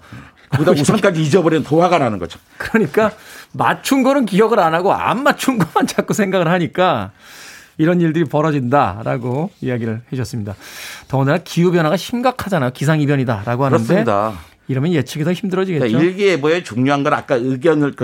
[0.51, 2.39] 그다 우산까지 잊어버리는 더 화가 나는 거죠.
[2.59, 3.13] 그러니까
[3.53, 7.13] 맞춘 거는 기억을 안 하고 안 맞춘 것만 자꾸 생각을 하니까
[7.79, 10.55] 이런 일들이 벌어진다라고 이야기를 해주셨습니다.
[11.09, 12.73] 더군다나 기후 변화가 심각하잖아요.
[12.73, 14.35] 기상 이변이다라고 하는데 그렇습니다.
[14.69, 15.87] 이러면 예측이 더 힘들어지겠죠.
[15.87, 17.95] 그러니까 일기예보의 중요한 건 아까 의견을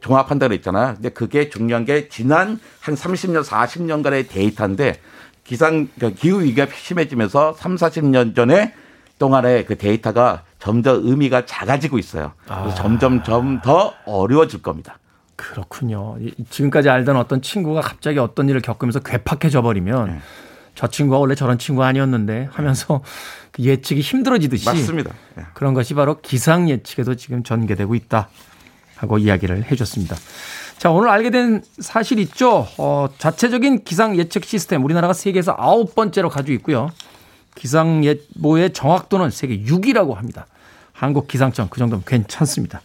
[0.00, 0.94] 종합한다고 했잖아요.
[0.94, 5.00] 근데 그게 중요한 게 지난 한 30년, 40년간의 데이터인데
[5.42, 8.74] 기상 그러니까 기후 위기가 심해지면서 3, 40년 전에
[9.18, 12.32] 동안의 그 데이터가 점점 의미가 작아지고 있어요.
[12.46, 12.74] 그래서 아.
[12.74, 14.98] 점점 점 더 어려워질 겁니다.
[15.36, 16.16] 그렇군요.
[16.48, 20.18] 지금까지 알던 어떤 친구가 갑자기 어떤 일을 겪으면서 괴팍해져 버리면 네.
[20.74, 23.02] 저 친구가 원래 저런 친구 아니었는데 하면서
[23.52, 25.12] 그 예측이 힘들어지듯이 맞습니다.
[25.36, 25.44] 네.
[25.52, 28.28] 그런 것이 바로 기상 예측에도 지금 전개되고 있다
[28.96, 30.16] 하고 이야기를 해줬습니다.
[30.78, 32.66] 자 오늘 알게 된 사실 있죠.
[32.78, 36.90] 어, 자체적인 기상 예측 시스템 우리나라가 세계에서 아홉 번째로 가지고 있고요.
[37.54, 40.46] 기상 예보의 정확도는 세계 6위라고 합니다.
[40.94, 42.80] 한국 기상청 그 정도면 괜찮습니다.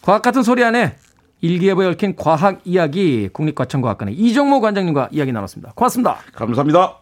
[0.00, 0.96] 과학 같은 소리 안에
[1.42, 5.72] 일기예보에 얽힌 과학 이야기 국립과천과학관의 이정모 관장님과 이야기 나눴습니다.
[5.74, 6.18] 고맙습니다.
[6.34, 6.96] 감사합니다.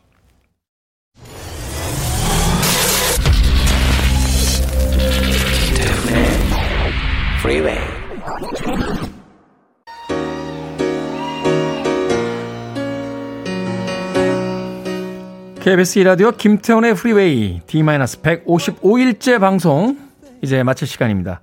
[15.60, 20.07] KBS 이라디오 김태훈의 프리웨이 D-155일째 방송
[20.42, 21.40] 이제 마칠 시간입니다.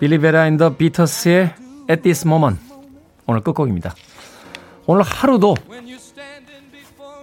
[0.00, 1.54] 빌리 베라 and the Beaters의
[1.90, 2.60] At This Moment
[3.26, 3.94] 오늘 끝곡입니다.
[4.86, 5.54] 오늘 하루도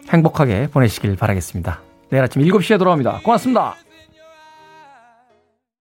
[0.10, 1.82] 행복하게 보내시길 바라겠습니다.
[2.10, 3.20] 내일 아침 7시에 돌아옵니다.
[3.24, 3.76] 고맙습니다.